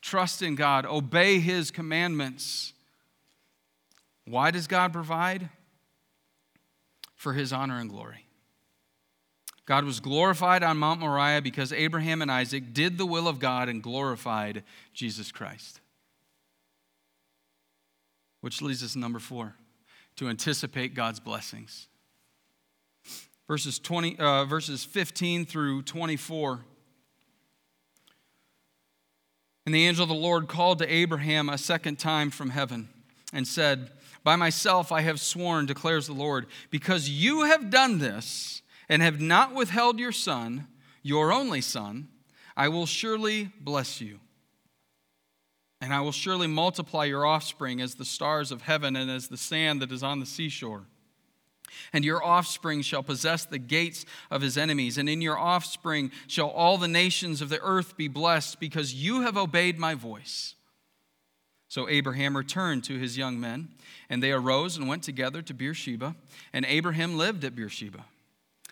Trust 0.03 0.43
in 0.43 0.55
God, 0.55 0.85
obey 0.87 1.39
his 1.39 1.71
commandments. 1.71 2.73
Why 4.27 4.51
does 4.51 4.67
God 4.67 4.93
provide? 4.93 5.49
For 7.15 7.35
his 7.35 7.53
honor 7.53 7.79
and 7.79 7.91
glory. 7.91 8.27
God 9.71 9.85
was 9.85 10.01
glorified 10.01 10.65
on 10.65 10.79
Mount 10.79 10.99
Moriah 10.99 11.41
because 11.41 11.73
Abraham 11.73 12.23
and 12.23 12.29
Isaac 12.29 12.75
did 12.75 12.99
the 12.99 13.07
will 13.07 13.29
of 13.29 13.39
God 13.39 13.69
and 13.69 13.81
glorified 13.81 14.65
Jesus 14.93 15.31
Christ. 15.31 15.79
Which 18.41 18.61
leads 18.61 18.83
us 18.83 18.95
to 18.95 18.99
number 18.99 19.21
four 19.21 19.55
to 20.17 20.29
anticipate 20.29 20.95
God's 20.95 21.21
blessings. 21.21 21.87
Verses, 23.47 23.79
20, 23.79 24.19
uh, 24.19 24.45
verses 24.45 24.83
15 24.83 25.47
through 25.47 25.83
24. 25.83 26.65
And 29.67 29.73
the 29.73 29.87
angel 29.87 30.03
of 30.03 30.09
the 30.09 30.17
Lord 30.17 30.49
called 30.49 30.81
to 30.81 30.93
Abraham 30.93 31.49
a 31.49 31.57
second 31.57 32.01
time 32.01 32.33
from 32.33 32.51
heaven 32.51 32.89
and 33.33 33.47
said, 33.47 33.93
by 34.25 34.35
myself 34.35 34.91
I 34.91 35.03
have 35.03 35.21
sworn, 35.21 35.67
declares 35.67 36.09
the 36.09 36.13
Lord, 36.13 36.47
because 36.71 37.09
you 37.09 37.45
have 37.45 37.71
done 37.71 38.01
this 38.01 38.63
and 38.91 39.01
have 39.01 39.21
not 39.21 39.55
withheld 39.55 40.01
your 40.01 40.13
son, 40.13 40.67
your 41.03 41.33
only 41.33 41.61
son, 41.61 42.09
I 42.57 42.69
will 42.69 42.87
surely 42.87 43.51
bless 43.61 44.01
you. 44.01 44.19
And 45.81 45.95
I 45.95 46.01
will 46.01 46.13
surely 46.13 46.49
multiply 46.49 47.05
your 47.05 47.25
offspring 47.25 47.81
as 47.81 47.95
the 47.95 48.05
stars 48.05 48.51
of 48.51 48.63
heaven 48.63 48.97
and 48.97 49.09
as 49.11 49.29
the 49.29 49.39
sand 49.39 49.81
that 49.81 49.93
is 49.93 50.03
on 50.03 50.19
the 50.19 50.27
seashore. 50.27 50.83
And 51.93 52.05
your 52.05 52.23
offspring 52.23 52.83
shall 52.83 53.05
possess 53.05 53.45
the 53.45 53.61
gates 53.61 54.05
of 54.29 54.43
his 54.43 54.59
enemies, 54.59 54.99
and 54.99 55.09
in 55.09 55.23
your 55.23 55.39
offspring 55.39 56.11
shall 56.27 56.49
all 56.49 56.77
the 56.77 56.89
nations 56.89 57.41
of 57.41 57.49
the 57.49 57.61
earth 57.63 57.97
be 57.97 58.09
blessed, 58.09 58.59
because 58.59 58.93
you 58.93 59.23
have 59.23 59.37
obeyed 59.37 59.79
my 59.79 59.95
voice. 59.95 60.57
So 61.69 61.89
Abraham 61.89 62.37
returned 62.37 62.83
to 62.85 62.99
his 62.99 63.17
young 63.17 63.39
men, 63.39 63.69
and 64.11 64.21
they 64.21 64.33
arose 64.33 64.77
and 64.77 64.89
went 64.89 65.05
together 65.05 65.43
to 65.43 65.55
Beersheba, 65.55 66.17
and 66.53 66.67
Abraham 66.67 67.17
lived 67.17 67.45
at 67.45 67.55
Beersheba. 67.55 68.05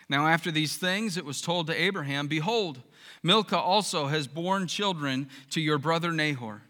Now, 0.09 0.27
after 0.27 0.49
these 0.49 0.75
things, 0.75 1.17
it 1.17 1.25
was 1.25 1.39
told 1.39 1.67
to 1.67 1.79
Abraham, 1.79 2.27
Behold, 2.27 2.81
Milcah 3.21 3.59
also 3.59 4.07
has 4.07 4.27
borne 4.27 4.67
children 4.67 5.29
to 5.51 5.61
your 5.61 5.77
brother 5.77 6.11
Nahor. 6.11 6.63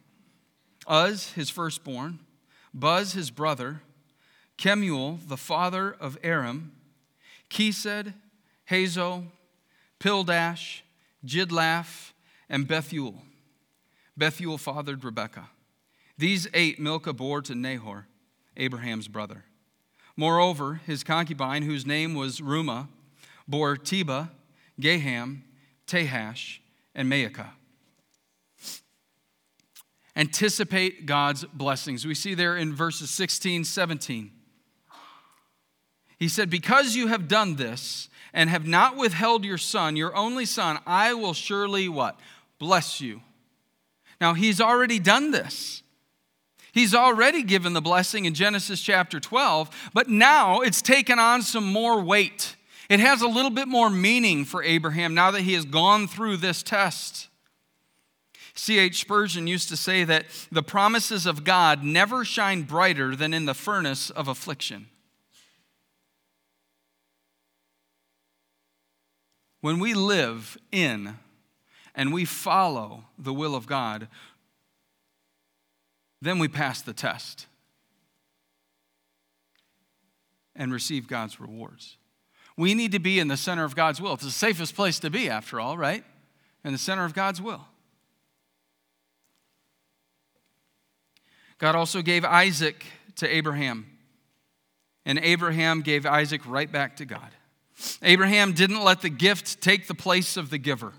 Uz, 0.92 1.32
his 1.34 1.50
firstborn, 1.50 2.20
Buz, 2.74 3.14
his 3.14 3.32
brother, 3.32 3.82
Kemuel, 4.58 5.20
the 5.26 5.38
father 5.38 5.96
of 6.00 6.18
Aram, 6.22 6.74
Chesed, 7.50 8.14
Hazo, 8.70 9.26
Pildash, 10.00 10.82
Jidlaph, 11.26 12.12
and 12.50 12.68
Bethuel. 12.68 13.24
Bethuel 14.18 14.58
fathered 14.58 15.04
Rebekah. 15.04 15.50
These 16.18 16.48
eight 16.54 16.80
Milcah 16.80 17.14
bore 17.14 17.42
to 17.44 17.56
Nahor, 17.56 18.08
Abraham's 18.58 19.08
brother. 19.08 19.46
Moreover, 20.18 20.82
his 20.86 21.04
concubine, 21.04 21.64
whose 21.64 21.86
name 21.86 22.14
was 22.14 22.42
Reumah, 22.42 22.88
bore 23.50 23.76
Tebah, 23.76 24.30
Gaham, 24.80 25.42
Tahash, 25.88 26.60
and 26.94 27.12
Maacah. 27.12 27.50
Anticipate 30.16 31.06
God's 31.06 31.46
blessings. 31.46 32.06
We 32.06 32.14
see 32.14 32.34
there 32.36 32.56
in 32.56 32.74
verses 32.74 33.10
16, 33.10 33.64
17. 33.64 34.32
He 36.18 36.28
said, 36.28 36.50
Because 36.50 36.96
you 36.96 37.08
have 37.08 37.28
done 37.28 37.56
this 37.56 38.10
and 38.34 38.50
have 38.50 38.68
not 38.68 38.98
withheld 38.98 39.46
your 39.46 39.58
son, 39.58 39.96
your 39.96 40.16
only 40.16 40.46
son, 40.46 40.80
I 40.86 41.14
will 41.14 41.34
surely 41.34 41.90
what? 41.90 42.20
Bless 42.60 43.02
you. 43.02 43.22
Now, 44.20 44.34
he's 44.34 44.60
already 44.60 45.00
done 45.00 45.32
this. 45.32 45.82
He's 46.72 46.94
already 46.94 47.42
given 47.42 47.74
the 47.74 47.82
blessing 47.82 48.26
in 48.26 48.34
Genesis 48.34 48.82
chapter 48.82 49.20
12, 49.20 49.70
but 49.94 50.10
now 50.10 50.60
it's 50.60 50.82
taken 50.82 51.18
on 51.18 51.42
some 51.42 51.64
more 51.66 52.02
weight. 52.02 52.56
It 52.90 53.00
has 53.00 53.22
a 53.22 53.28
little 53.28 53.52
bit 53.52 53.68
more 53.68 53.92
meaning 53.92 54.46
for 54.46 54.64
Abraham 54.64 55.14
now 55.14 55.30
that 55.30 55.42
he 55.42 55.54
has 55.54 55.64
gone 55.64 56.08
through 56.08 56.38
this 56.38 56.64
test. 56.64 57.28
C.H. 58.56 59.00
Spurgeon 59.00 59.46
used 59.46 59.70
to 59.70 59.78
say 59.78 60.04
that 60.04 60.26
the 60.52 60.64
promises 60.64 61.28
of 61.28 61.44
God 61.44 61.84
never 61.84 62.26
shine 62.26 62.64
brighter 62.64 63.16
than 63.16 63.34
in 63.34 63.46
the 63.46 63.54
furnace 63.54 64.10
of 64.10 64.28
affliction. 64.28 64.88
When 69.62 69.80
we 69.80 69.94
live 69.94 70.58
in 70.72 71.20
and 71.94 72.12
we 72.12 72.26
follow 72.26 73.06
the 73.20 73.34
will 73.34 73.56
of 73.56 73.68
God, 73.68 74.08
then 76.22 76.40
we 76.40 76.48
pass 76.48 76.82
the 76.82 76.94
test 76.94 77.46
and 80.56 80.74
receive 80.74 81.08
God's 81.08 81.40
rewards. 81.40 81.99
We 82.60 82.74
need 82.74 82.92
to 82.92 83.00
be 83.00 83.20
in 83.20 83.30
the 83.30 83.38
center 83.38 83.64
of 83.64 83.74
God's 83.74 84.02
will. 84.02 84.16
It's 84.16 84.26
the 84.26 84.32
safest 84.32 84.76
place 84.76 85.00
to 85.00 85.10
be, 85.10 85.30
after 85.30 85.62
all, 85.62 85.78
right? 85.78 86.04
In 86.66 86.74
the 86.74 86.78
center 86.78 87.06
of 87.06 87.14
God's 87.14 87.42
will. 87.42 87.66
God 91.58 91.74
also 91.74 92.02
gave 92.02 92.26
Isaac 92.26 92.86
to 93.16 93.34
Abraham, 93.34 93.88
and 95.06 95.20
Abraham 95.20 95.82
gave 95.82 96.06
Isaac 96.06 96.42
right 96.46 96.70
back 96.70 96.98
to 96.98 97.06
God. 97.06 97.30
Abraham 98.02 98.52
didn't 98.52 98.84
let 98.84 99.00
the 99.00 99.10
gift 99.10 99.62
take 99.62 99.88
the 99.88 99.96
place 99.96 100.36
of 100.36 100.50
the 100.50 100.58
giver. 100.58 100.92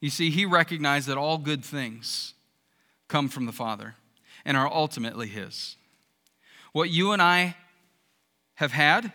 You 0.00 0.10
see, 0.10 0.30
he 0.30 0.46
recognized 0.46 1.08
that 1.08 1.18
all 1.18 1.36
good 1.36 1.64
things 1.64 2.34
come 3.08 3.28
from 3.28 3.44
the 3.44 3.52
Father 3.52 3.96
and 4.44 4.56
are 4.56 4.72
ultimately 4.72 5.26
his. 5.26 5.74
What 6.70 6.90
you 6.90 7.10
and 7.10 7.20
I 7.20 7.56
have 8.54 8.70
had, 8.70 9.12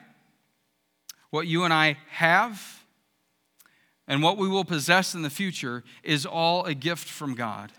what 1.31 1.47
you 1.47 1.63
and 1.63 1.73
I 1.73 1.97
have, 2.09 2.83
and 4.07 4.23
what 4.23 4.37
we 4.37 4.47
will 4.47 4.65
possess 4.65 5.13
in 5.13 5.21
the 5.21 5.29
future 5.29 5.83
is 6.03 6.25
all 6.25 6.65
a 6.65 6.73
gift 6.73 7.07
from 7.07 7.35
God. 7.35 7.71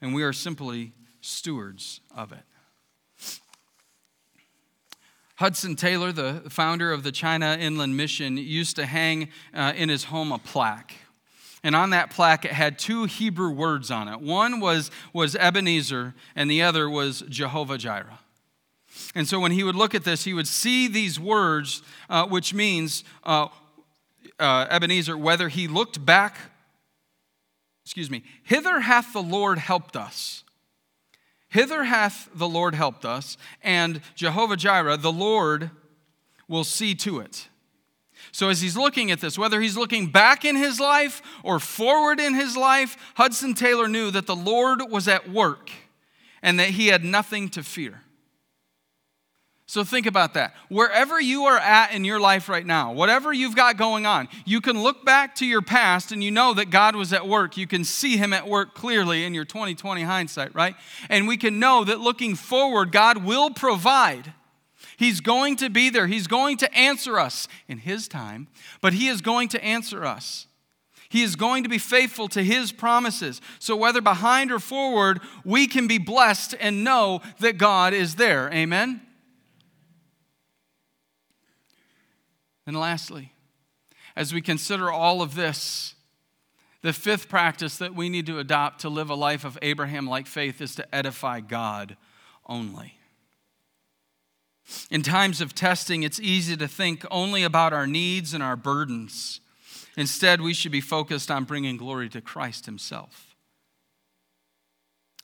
And 0.00 0.14
we 0.14 0.22
are 0.22 0.32
simply 0.32 0.92
stewards 1.20 2.00
of 2.16 2.32
it. 2.32 2.44
Hudson 5.36 5.76
Taylor, 5.76 6.10
the 6.10 6.42
founder 6.48 6.92
of 6.92 7.04
the 7.04 7.12
China 7.12 7.56
Inland 7.60 7.96
Mission, 7.96 8.36
used 8.36 8.76
to 8.76 8.86
hang 8.86 9.28
uh, 9.54 9.72
in 9.76 9.88
his 9.88 10.04
home 10.04 10.32
a 10.32 10.38
plaque. 10.38 10.94
And 11.62 11.74
on 11.76 11.90
that 11.90 12.10
plaque, 12.10 12.44
it 12.44 12.52
had 12.52 12.78
two 12.78 13.04
Hebrew 13.04 13.50
words 13.50 13.90
on 13.90 14.08
it. 14.08 14.20
One 14.20 14.60
was, 14.60 14.90
was 15.12 15.34
Ebenezer, 15.36 16.14
and 16.36 16.50
the 16.50 16.62
other 16.62 16.88
was 16.88 17.22
Jehovah 17.28 17.78
Jireh. 17.78 18.18
And 19.14 19.26
so 19.28 19.40
when 19.40 19.52
he 19.52 19.64
would 19.64 19.74
look 19.74 19.94
at 19.94 20.04
this, 20.04 20.24
he 20.24 20.34
would 20.34 20.48
see 20.48 20.88
these 20.88 21.18
words, 21.18 21.82
uh, 22.08 22.26
which 22.26 22.54
means 22.54 23.04
uh, 23.24 23.48
uh, 24.38 24.66
Ebenezer, 24.70 25.16
whether 25.16 25.48
he 25.48 25.68
looked 25.68 26.04
back, 26.04 26.36
excuse 27.84 28.10
me, 28.10 28.22
hither 28.42 28.80
hath 28.80 29.12
the 29.12 29.22
Lord 29.22 29.58
helped 29.58 29.96
us. 29.96 30.44
Hither 31.48 31.84
hath 31.84 32.28
the 32.34 32.48
Lord 32.48 32.74
helped 32.74 33.04
us, 33.04 33.38
and 33.62 34.02
Jehovah 34.14 34.56
Jireh, 34.56 34.98
the 34.98 35.12
Lord, 35.12 35.70
will 36.46 36.64
see 36.64 36.94
to 36.96 37.20
it. 37.20 37.48
So, 38.32 38.50
as 38.50 38.60
he's 38.60 38.76
looking 38.76 39.10
at 39.10 39.20
this, 39.20 39.38
whether 39.38 39.60
he's 39.60 39.76
looking 39.76 40.08
back 40.08 40.44
in 40.44 40.56
his 40.56 40.78
life 40.78 41.22
or 41.42 41.58
forward 41.58 42.20
in 42.20 42.34
his 42.34 42.56
life, 42.56 42.96
Hudson 43.14 43.54
Taylor 43.54 43.88
knew 43.88 44.10
that 44.10 44.26
the 44.26 44.36
Lord 44.36 44.82
was 44.90 45.08
at 45.08 45.30
work 45.30 45.70
and 46.42 46.58
that 46.58 46.70
he 46.70 46.88
had 46.88 47.04
nothing 47.04 47.48
to 47.50 47.62
fear. 47.62 48.02
So 49.68 49.84
think 49.84 50.06
about 50.06 50.32
that. 50.32 50.54
Wherever 50.70 51.20
you 51.20 51.44
are 51.44 51.58
at 51.58 51.92
in 51.92 52.02
your 52.02 52.18
life 52.18 52.48
right 52.48 52.64
now, 52.64 52.94
whatever 52.94 53.34
you've 53.34 53.54
got 53.54 53.76
going 53.76 54.06
on, 54.06 54.26
you 54.46 54.62
can 54.62 54.82
look 54.82 55.04
back 55.04 55.34
to 55.36 55.46
your 55.46 55.60
past 55.60 56.10
and 56.10 56.24
you 56.24 56.30
know 56.30 56.54
that 56.54 56.70
God 56.70 56.96
was 56.96 57.12
at 57.12 57.28
work. 57.28 57.58
You 57.58 57.66
can 57.66 57.84
see 57.84 58.16
him 58.16 58.32
at 58.32 58.48
work 58.48 58.74
clearly 58.74 59.24
in 59.24 59.34
your 59.34 59.44
2020 59.44 60.04
hindsight, 60.04 60.54
right? 60.54 60.74
And 61.10 61.28
we 61.28 61.36
can 61.36 61.58
know 61.58 61.84
that 61.84 62.00
looking 62.00 62.34
forward, 62.34 62.92
God 62.92 63.22
will 63.22 63.50
provide. 63.50 64.32
He's 64.96 65.20
going 65.20 65.56
to 65.56 65.68
be 65.68 65.90
there. 65.90 66.06
He's 66.06 66.28
going 66.28 66.56
to 66.58 66.74
answer 66.74 67.18
us 67.18 67.46
in 67.68 67.76
his 67.76 68.08
time, 68.08 68.48
but 68.80 68.94
he 68.94 69.08
is 69.08 69.20
going 69.20 69.48
to 69.48 69.62
answer 69.62 70.02
us. 70.02 70.46
He 71.10 71.22
is 71.22 71.36
going 71.36 71.62
to 71.64 71.68
be 71.68 71.78
faithful 71.78 72.28
to 72.28 72.42
his 72.42 72.72
promises. 72.72 73.42
So, 73.58 73.76
whether 73.76 74.00
behind 74.00 74.50
or 74.50 74.60
forward, 74.60 75.20
we 75.44 75.66
can 75.66 75.86
be 75.86 75.98
blessed 75.98 76.54
and 76.58 76.84
know 76.84 77.20
that 77.40 77.58
God 77.58 77.92
is 77.92 78.14
there. 78.14 78.50
Amen? 78.50 79.02
And 82.68 82.78
lastly, 82.78 83.32
as 84.14 84.34
we 84.34 84.42
consider 84.42 84.92
all 84.92 85.22
of 85.22 85.34
this, 85.34 85.94
the 86.82 86.92
fifth 86.92 87.26
practice 87.26 87.78
that 87.78 87.94
we 87.94 88.10
need 88.10 88.26
to 88.26 88.38
adopt 88.38 88.82
to 88.82 88.90
live 88.90 89.08
a 89.08 89.14
life 89.14 89.42
of 89.46 89.56
Abraham 89.62 90.06
like 90.06 90.26
faith 90.26 90.60
is 90.60 90.74
to 90.74 90.94
edify 90.94 91.40
God 91.40 91.96
only. 92.44 92.98
In 94.90 95.02
times 95.02 95.40
of 95.40 95.54
testing, 95.54 96.02
it's 96.02 96.20
easy 96.20 96.58
to 96.58 96.68
think 96.68 97.06
only 97.10 97.42
about 97.42 97.72
our 97.72 97.86
needs 97.86 98.34
and 98.34 98.42
our 98.42 98.54
burdens. 98.54 99.40
Instead, 99.96 100.42
we 100.42 100.52
should 100.52 100.70
be 100.70 100.82
focused 100.82 101.30
on 101.30 101.44
bringing 101.44 101.78
glory 101.78 102.10
to 102.10 102.20
Christ 102.20 102.66
Himself. 102.66 103.34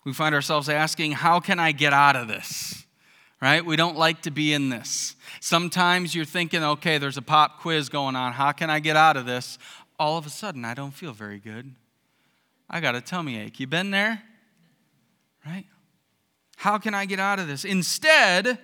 We 0.03 0.15
find 0.15 0.35
ourselves 0.35 0.71
asking, 0.71 1.13
How 1.13 1.41
can 1.41 1.61
I 1.61 1.73
get 1.73 1.93
out 1.93 2.17
of 2.17 2.27
this? 2.27 2.84
Right? 3.45 3.63
We 3.63 3.77
don't 3.77 3.99
like 3.99 4.23
to 4.23 4.31
be 4.31 4.55
in 4.55 4.71
this. 4.71 5.17
Sometimes 5.39 6.15
you're 6.15 6.25
thinking, 6.25 6.65
okay, 6.65 6.97
there's 6.97 7.19
a 7.19 7.23
pop 7.23 7.61
quiz 7.61 7.91
going 7.91 8.17
on. 8.17 8.33
How 8.33 8.53
can 8.53 8.71
I 8.71 8.81
get 8.81 8.97
out 8.97 9.19
of 9.19 9.27
this? 9.27 9.59
All 9.99 10.17
of 10.17 10.25
a 10.25 10.31
sudden, 10.31 10.65
I 10.65 10.73
don't 10.73 10.93
feel 10.93 11.13
very 11.13 11.39
good. 11.39 11.75
I 12.71 12.81
got 12.81 12.95
a 12.95 13.03
tummy 13.03 13.39
ache. 13.39 13.61
You 13.61 13.67
been 13.67 13.91
there? 13.91 14.23
Right? 15.45 15.67
How 16.57 16.79
can 16.79 16.95
I 16.95 17.05
get 17.05 17.21
out 17.21 17.39
of 17.39 17.47
this? 17.47 17.67
Instead, 17.67 18.59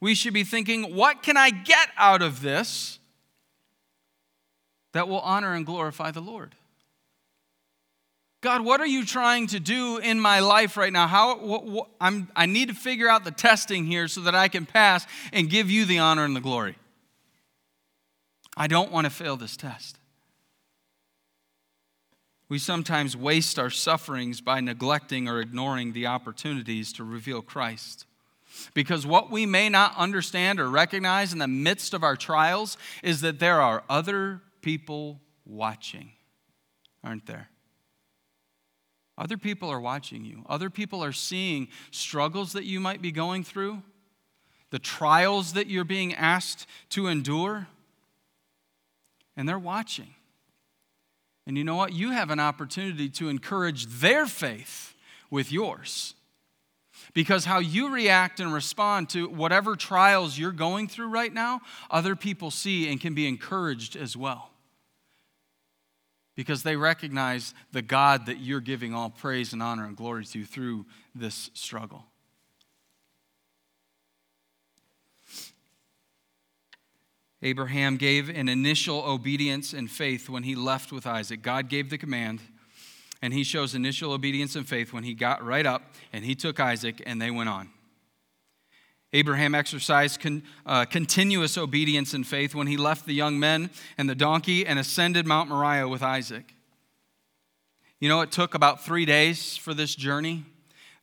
we 0.00 0.14
should 0.14 0.32
be 0.32 0.44
thinking, 0.44 0.96
what 0.96 1.22
can 1.22 1.36
I 1.36 1.50
get 1.50 1.90
out 1.98 2.22
of 2.22 2.40
this 2.40 3.00
that 4.92 5.08
will 5.08 5.20
honor 5.20 5.52
and 5.52 5.66
glorify 5.66 6.10
the 6.10 6.22
Lord? 6.22 6.54
God, 8.40 8.62
what 8.62 8.80
are 8.80 8.86
you 8.86 9.04
trying 9.04 9.48
to 9.48 9.60
do 9.60 9.98
in 9.98 10.18
my 10.18 10.40
life 10.40 10.76
right 10.78 10.92
now? 10.92 11.06
How 11.06 11.36
what, 11.38 11.64
what, 11.66 11.88
I 12.00 12.46
need 12.46 12.68
to 12.68 12.74
figure 12.74 13.08
out 13.08 13.24
the 13.24 13.30
testing 13.30 13.84
here 13.84 14.08
so 14.08 14.22
that 14.22 14.34
I 14.34 14.48
can 14.48 14.64
pass 14.64 15.06
and 15.32 15.50
give 15.50 15.70
you 15.70 15.84
the 15.84 15.98
honor 15.98 16.24
and 16.24 16.34
the 16.34 16.40
glory. 16.40 16.76
I 18.56 18.66
don't 18.66 18.90
want 18.90 19.04
to 19.04 19.10
fail 19.10 19.36
this 19.36 19.56
test. 19.56 19.98
We 22.48 22.58
sometimes 22.58 23.16
waste 23.16 23.58
our 23.58 23.70
sufferings 23.70 24.40
by 24.40 24.60
neglecting 24.60 25.28
or 25.28 25.40
ignoring 25.40 25.92
the 25.92 26.06
opportunities 26.06 26.92
to 26.94 27.04
reveal 27.04 27.42
Christ. 27.42 28.06
Because 28.74 29.06
what 29.06 29.30
we 29.30 29.46
may 29.46 29.68
not 29.68 29.96
understand 29.96 30.58
or 30.58 30.68
recognize 30.68 31.32
in 31.32 31.38
the 31.38 31.46
midst 31.46 31.94
of 31.94 32.02
our 32.02 32.16
trials 32.16 32.76
is 33.02 33.20
that 33.20 33.38
there 33.38 33.60
are 33.60 33.84
other 33.88 34.40
people 34.62 35.20
watching, 35.46 36.10
aren't 37.04 37.26
there? 37.26 37.50
Other 39.20 39.36
people 39.36 39.68
are 39.68 39.80
watching 39.80 40.24
you. 40.24 40.42
Other 40.48 40.70
people 40.70 41.04
are 41.04 41.12
seeing 41.12 41.68
struggles 41.90 42.54
that 42.54 42.64
you 42.64 42.80
might 42.80 43.02
be 43.02 43.12
going 43.12 43.44
through, 43.44 43.82
the 44.70 44.78
trials 44.78 45.52
that 45.52 45.66
you're 45.66 45.84
being 45.84 46.14
asked 46.14 46.66
to 46.88 47.06
endure, 47.06 47.68
and 49.36 49.46
they're 49.46 49.58
watching. 49.58 50.14
And 51.46 51.58
you 51.58 51.64
know 51.64 51.76
what? 51.76 51.92
You 51.92 52.12
have 52.12 52.30
an 52.30 52.40
opportunity 52.40 53.10
to 53.10 53.28
encourage 53.28 53.86
their 53.86 54.24
faith 54.24 54.94
with 55.30 55.52
yours. 55.52 56.14
Because 57.12 57.44
how 57.44 57.58
you 57.58 57.92
react 57.92 58.40
and 58.40 58.54
respond 58.54 59.10
to 59.10 59.28
whatever 59.28 59.76
trials 59.76 60.38
you're 60.38 60.50
going 60.50 60.88
through 60.88 61.08
right 61.08 61.32
now, 61.32 61.60
other 61.90 62.16
people 62.16 62.50
see 62.50 62.90
and 62.90 62.98
can 62.98 63.14
be 63.14 63.28
encouraged 63.28 63.96
as 63.96 64.16
well 64.16 64.49
because 66.40 66.62
they 66.62 66.74
recognize 66.74 67.52
the 67.70 67.82
God 67.82 68.24
that 68.24 68.40
you're 68.40 68.62
giving 68.62 68.94
all 68.94 69.10
praise 69.10 69.52
and 69.52 69.62
honor 69.62 69.84
and 69.84 69.94
glory 69.94 70.24
to 70.24 70.42
through 70.46 70.86
this 71.14 71.50
struggle. 71.52 72.06
Abraham 77.42 77.98
gave 77.98 78.30
an 78.30 78.48
initial 78.48 79.04
obedience 79.04 79.74
and 79.74 79.90
faith 79.90 80.30
when 80.30 80.42
he 80.42 80.54
left 80.54 80.92
with 80.92 81.06
Isaac. 81.06 81.42
God 81.42 81.68
gave 81.68 81.90
the 81.90 81.98
command, 81.98 82.40
And 83.20 83.34
he 83.34 83.44
shows 83.44 83.74
initial 83.74 84.10
obedience 84.14 84.56
and 84.56 84.66
faith 84.66 84.94
when 84.94 85.04
he 85.04 85.12
got 85.12 85.44
right 85.44 85.66
up 85.66 85.92
and 86.10 86.24
he 86.24 86.34
took 86.34 86.58
Isaac 86.58 87.02
and 87.04 87.20
they 87.20 87.30
went 87.30 87.50
on. 87.50 87.68
Abraham 89.12 89.54
exercised 89.54 90.20
con, 90.20 90.42
uh, 90.64 90.84
continuous 90.84 91.58
obedience 91.58 92.14
and 92.14 92.26
faith 92.26 92.54
when 92.54 92.68
he 92.68 92.76
left 92.76 93.06
the 93.06 93.14
young 93.14 93.40
men 93.40 93.70
and 93.98 94.08
the 94.08 94.14
donkey 94.14 94.64
and 94.64 94.78
ascended 94.78 95.26
Mount 95.26 95.48
Moriah 95.48 95.88
with 95.88 96.02
Isaac. 96.02 96.54
You 97.98 98.08
know, 98.08 98.20
it 98.20 98.30
took 98.30 98.54
about 98.54 98.84
three 98.84 99.04
days 99.04 99.56
for 99.56 99.74
this 99.74 99.94
journey. 99.94 100.44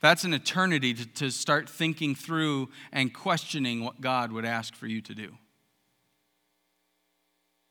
That's 0.02 0.24
an 0.24 0.34
eternity 0.34 0.94
to, 0.94 1.06
to 1.06 1.32
start 1.32 1.70
thinking 1.70 2.16
through 2.16 2.70
and 2.92 3.14
questioning 3.14 3.84
what 3.84 4.00
God 4.00 4.32
would 4.32 4.46
ask 4.46 4.74
for 4.74 4.88
you 4.88 5.02
to 5.02 5.14
do. 5.14 5.36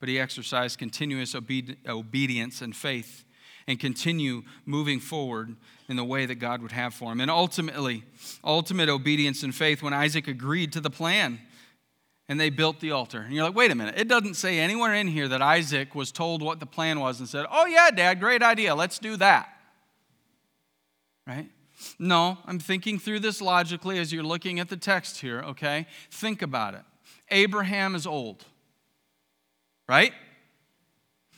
But 0.01 0.09
he 0.09 0.20
exercised 0.20 0.78
continuous 0.78 1.34
obedi- 1.34 1.76
obedience 1.89 2.61
and 2.61 2.76
faith 2.76 3.24
and 3.66 3.80
continue 3.80 4.43
moving 4.64 5.01
forward 5.01 5.57
in 5.89 5.97
the 5.97 6.05
way 6.05 6.26
that 6.26 6.37
God 6.37 6.62
would 6.62 6.72
have 6.72 6.95
for 6.95 7.12
him. 7.12 7.20
And 7.20 7.30
ultimately, 7.30 8.05
ultimate 8.43 8.89
obedience 8.89 9.43
and 9.43 9.55
faith 9.55 9.82
when 9.82 9.93
Isaac 9.93 10.28
agreed 10.28 10.72
to 10.72 10.80
the 10.80 10.91
plan 10.91 11.41
and 12.28 12.41
they 12.41 12.51
built 12.51 12.80
the 12.80 12.91
altar. 12.91 13.20
And 13.20 13.32
you're 13.32 13.45
like, 13.45 13.55
wait 13.55 13.70
a 13.70 13.74
minute, 13.74 13.95
it 13.97 14.09
doesn't 14.09 14.34
say 14.34 14.59
anywhere 14.59 14.95
in 14.95 15.07
here 15.07 15.28
that 15.28 15.43
Isaac 15.43 15.95
was 15.95 16.11
told 16.11 16.43
what 16.43 16.59
the 16.59 16.66
plan 16.66 16.99
was 16.99 17.20
and 17.20 17.28
said, 17.28 17.47
oh, 17.51 17.66
yeah, 17.66 17.91
Dad, 17.91 18.18
great 18.18 18.43
idea, 18.43 18.74
let's 18.74 18.99
do 18.99 19.16
that. 19.18 19.49
Right? 21.26 21.51
No, 21.99 22.39
I'm 22.47 22.59
thinking 22.59 22.99
through 22.99 23.20
this 23.20 23.41
logically 23.41 23.99
as 23.99 24.12
you're 24.12 24.24
looking 24.24 24.59
at 24.59 24.68
the 24.68 24.76
text 24.76 25.20
here, 25.20 25.41
okay? 25.41 25.87
Think 26.11 26.43
about 26.43 26.74
it. 26.74 26.82
Abraham 27.30 27.95
is 27.95 28.07
old, 28.07 28.45
right? 29.89 30.12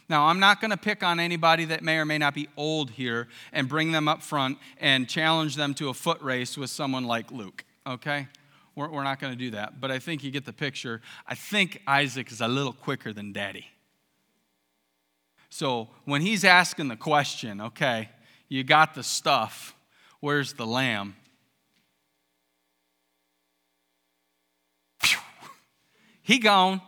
Now, 0.09 0.27
I'm 0.27 0.41
not 0.41 0.61
going 0.61 0.71
to 0.71 0.79
pick 0.79 1.03
on 1.03 1.21
anybody 1.21 1.67
that 1.67 1.83
may 1.83 1.99
or 1.99 2.07
may 2.07 2.17
not 2.17 2.35
be 2.35 2.49
old 2.57 2.91
here 2.91 3.29
and 3.53 3.69
bring 3.69 3.93
them 3.93 4.09
up 4.09 4.23
front 4.23 4.59
and 4.81 5.07
challenge 5.07 5.55
them 5.55 5.75
to 5.75 5.91
a 5.91 5.95
foot 5.95 6.21
race 6.23 6.57
with 6.57 6.71
someone 6.71 7.05
like 7.05 7.31
Luke, 7.31 7.65
okay? 7.87 8.29
We're, 8.75 8.89
we're 8.89 9.05
not 9.05 9.21
going 9.21 9.35
to 9.35 9.39
do 9.39 9.51
that, 9.51 9.81
but 9.81 9.91
I 9.91 9.99
think 9.99 10.25
you 10.25 10.31
get 10.31 10.47
the 10.47 10.53
picture. 10.53 11.03
I 11.27 11.35
think 11.35 11.83
Isaac 11.87 12.33
is 12.33 12.41
a 12.41 12.49
little 12.49 12.73
quicker 12.73 13.13
than 13.13 13.33
daddy. 13.33 13.67
So 15.51 15.89
when 16.05 16.23
he's 16.23 16.45
asking 16.45 16.89
the 16.89 16.97
question, 16.97 17.61
okay, 17.61 18.09
you 18.49 18.65
got 18.65 18.95
the 18.95 19.03
stuff, 19.03 19.75
where's 20.21 20.55
the 20.55 20.67
lamb? 20.67 21.17
He 26.23 26.39
gone, 26.39 26.83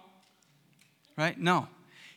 right? 1.17 1.39
No. 1.39 1.67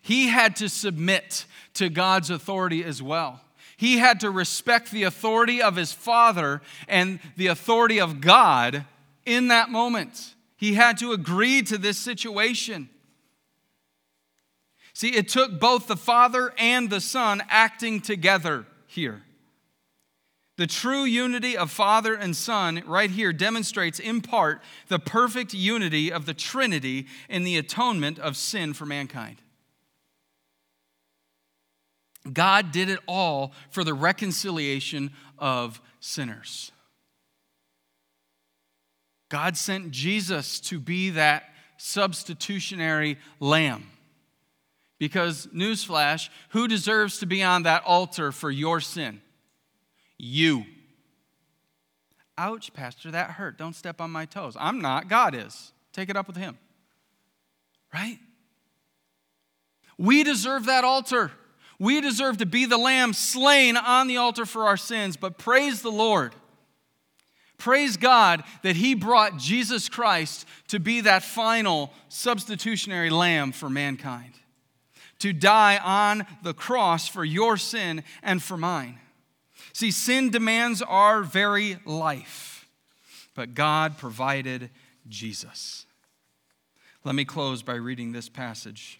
He 0.04 0.28
had 0.28 0.58
to 0.58 0.68
submit 0.68 1.46
to 1.76 1.90
God's 1.90 2.30
authority 2.30 2.84
as 2.84 3.02
well. 3.02 3.40
He 3.78 4.00
had 4.00 4.20
to 4.20 4.30
respect 4.30 4.92
the 4.92 5.04
authority 5.04 5.62
of 5.62 5.78
his 5.78 5.94
father 5.94 6.62
and 6.90 7.20
the 7.38 7.48
authority 7.48 8.02
of 8.02 8.20
God 8.20 8.86
in 9.26 9.48
that 9.48 9.70
moment. 9.70 10.36
He 10.58 10.74
had 10.74 10.98
to 10.98 11.14
agree 11.14 11.62
to 11.64 11.78
this 11.78 11.98
situation. 11.98 12.90
See, 14.94 15.16
it 15.16 15.30
took 15.30 15.58
both 15.58 15.88
the 15.88 15.96
Father 15.96 16.54
and 16.58 16.90
the 16.90 17.02
Son 17.02 17.42
acting 17.50 18.02
together 18.02 18.66
here. 18.86 19.24
The 20.58 20.68
true 20.68 21.04
unity 21.04 21.58
of 21.58 21.72
Father 21.72 22.14
and 22.14 22.36
Son, 22.36 22.84
right 22.86 23.10
here, 23.10 23.32
demonstrates 23.32 24.00
in 24.00 24.20
part 24.20 24.62
the 24.90 25.00
perfect 25.00 25.54
unity 25.54 26.12
of 26.12 26.26
the 26.26 26.34
Trinity 26.34 27.08
in 27.30 27.46
the 27.46 27.58
atonement 27.58 28.20
of 28.20 28.36
sin 28.36 28.74
for 28.74 28.86
mankind. 28.86 29.38
God 32.32 32.72
did 32.72 32.90
it 32.90 33.00
all 33.08 33.52
for 33.70 33.84
the 33.84 33.94
reconciliation 33.94 35.12
of 35.38 35.82
sinners. 36.00 36.72
God 39.30 39.58
sent 39.58 39.92
Jesus 39.92 40.60
to 40.62 40.80
be 40.80 41.10
that 41.12 41.44
substitutionary 41.78 43.18
lamb. 43.40 43.90
Because, 45.00 45.48
newsflash, 45.48 46.30
who 46.50 46.68
deserves 46.68 47.18
to 47.18 47.26
be 47.26 47.44
on 47.44 47.64
that 47.64 47.84
altar 47.84 48.32
for 48.32 48.50
your 48.50 48.80
sin? 48.80 49.22
You. 50.18 50.66
Ouch, 52.38 52.74
Pastor, 52.74 53.12
that 53.12 53.32
hurt. 53.32 53.58
Don't 53.58 53.76
step 53.76 54.00
on 54.00 54.12
my 54.12 54.26
toes. 54.26 54.56
I'm 54.58 54.82
not, 54.82 55.10
God 55.10 55.36
is. 55.36 55.74
Take 55.92 56.10
it 56.10 56.16
up 56.16 56.28
with 56.28 56.38
Him. 56.38 56.58
Right? 57.94 58.20
We 59.98 60.24
deserve 60.24 60.66
that 60.66 60.84
altar. 60.84 61.32
We 61.80 62.02
deserve 62.02 62.38
to 62.38 62.46
be 62.46 62.66
the 62.66 62.78
lamb 62.78 63.14
slain 63.14 63.78
on 63.78 64.08
the 64.08 64.18
altar 64.18 64.46
for 64.46 64.66
our 64.66 64.78
sins, 64.78 65.18
but 65.18 65.38
praise 65.38 65.82
the 65.82 65.92
Lord. 65.92 66.34
Praise 67.58 67.98
God 67.98 68.44
that 68.64 68.76
He 68.76 68.94
brought 68.94 69.38
Jesus 69.38 69.90
Christ 69.90 70.46
to 70.68 70.80
be 70.80 71.02
that 71.02 71.24
final 71.24 71.92
substitutionary 72.10 73.10
lamb 73.10 73.52
for 73.52 73.70
mankind, 73.70 74.34
to 75.20 75.34
die 75.34 75.78
on 75.78 76.26
the 76.42 76.54
cross 76.54 77.08
for 77.08 77.24
your 77.24 77.58
sin 77.58 78.04
and 78.22 78.44
for 78.44 78.58
mine. 78.58 79.00
See, 79.72 79.92
sin 79.92 80.30
demands 80.30 80.82
our 80.82 81.24
very 81.24 81.78
life, 81.86 82.68
but 83.34 83.54
God 83.56 83.98
provided 83.98 84.70
Jesus. 85.08 85.86
Let 87.04 87.16
me 87.16 87.26
close 87.26 87.64
by 87.64 87.76
reading 87.76 88.12
this 88.12 88.30
passage. 88.30 89.00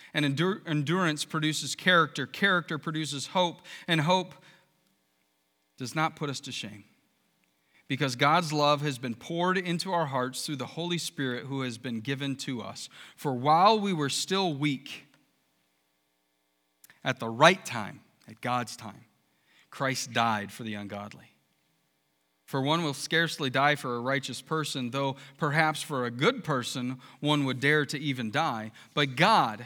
and 0.13 0.25
endur- 0.25 0.61
endurance 0.67 1.25
produces 1.25 1.75
character. 1.75 2.25
Character 2.25 2.77
produces 2.77 3.27
hope. 3.27 3.61
And 3.87 4.01
hope 4.01 4.35
does 5.77 5.95
not 5.95 6.15
put 6.15 6.29
us 6.29 6.39
to 6.41 6.51
shame. 6.51 6.83
Because 7.87 8.15
God's 8.15 8.53
love 8.53 8.81
has 8.81 8.97
been 8.97 9.15
poured 9.15 9.57
into 9.57 9.91
our 9.91 10.05
hearts 10.05 10.45
through 10.45 10.55
the 10.57 10.65
Holy 10.65 10.97
Spirit 10.97 11.45
who 11.45 11.61
has 11.61 11.77
been 11.77 11.99
given 11.99 12.35
to 12.37 12.61
us. 12.61 12.87
For 13.15 13.33
while 13.33 13.79
we 13.79 13.91
were 13.91 14.09
still 14.09 14.53
weak, 14.53 15.07
at 17.03 17.19
the 17.19 17.29
right 17.29 17.65
time, 17.65 18.01
at 18.29 18.39
God's 18.41 18.77
time, 18.77 19.05
Christ 19.71 20.13
died 20.13 20.51
for 20.51 20.63
the 20.63 20.75
ungodly. 20.75 21.31
For 22.45 22.61
one 22.61 22.83
will 22.83 22.93
scarcely 22.93 23.49
die 23.49 23.75
for 23.75 23.95
a 23.95 24.01
righteous 24.01 24.41
person, 24.41 24.91
though 24.91 25.15
perhaps 25.37 25.81
for 25.81 26.05
a 26.05 26.11
good 26.11 26.43
person 26.43 26.99
one 27.21 27.45
would 27.45 27.59
dare 27.61 27.85
to 27.85 27.99
even 27.99 28.29
die. 28.29 28.71
But 28.93 29.15
God, 29.15 29.65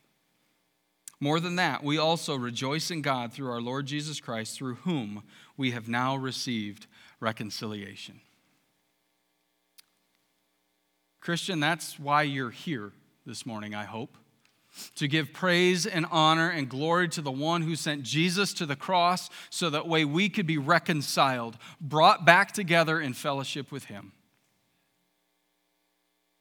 More 1.23 1.39
than 1.39 1.55
that, 1.57 1.83
we 1.83 1.99
also 1.99 2.35
rejoice 2.35 2.89
in 2.89 3.03
God 3.03 3.31
through 3.31 3.51
our 3.51 3.61
Lord 3.61 3.85
Jesus 3.85 4.19
Christ, 4.19 4.57
through 4.57 4.75
whom 4.75 5.21
we 5.55 5.69
have 5.69 5.87
now 5.87 6.15
received 6.15 6.87
reconciliation. 7.19 8.21
Christian, 11.19 11.59
that's 11.59 11.99
why 11.99 12.23
you're 12.23 12.49
here 12.49 12.91
this 13.27 13.45
morning, 13.45 13.75
I 13.75 13.83
hope. 13.83 14.17
To 14.95 15.07
give 15.07 15.31
praise 15.31 15.85
and 15.85 16.07
honor 16.09 16.49
and 16.49 16.67
glory 16.67 17.07
to 17.09 17.21
the 17.21 17.29
one 17.29 17.61
who 17.61 17.75
sent 17.75 18.01
Jesus 18.01 18.51
to 18.55 18.65
the 18.65 18.75
cross 18.75 19.29
so 19.51 19.69
that 19.69 19.87
way 19.87 20.05
we 20.05 20.27
could 20.27 20.47
be 20.47 20.57
reconciled, 20.57 21.55
brought 21.79 22.25
back 22.25 22.51
together 22.51 22.99
in 22.99 23.13
fellowship 23.13 23.71
with 23.71 23.85
him. 23.85 24.13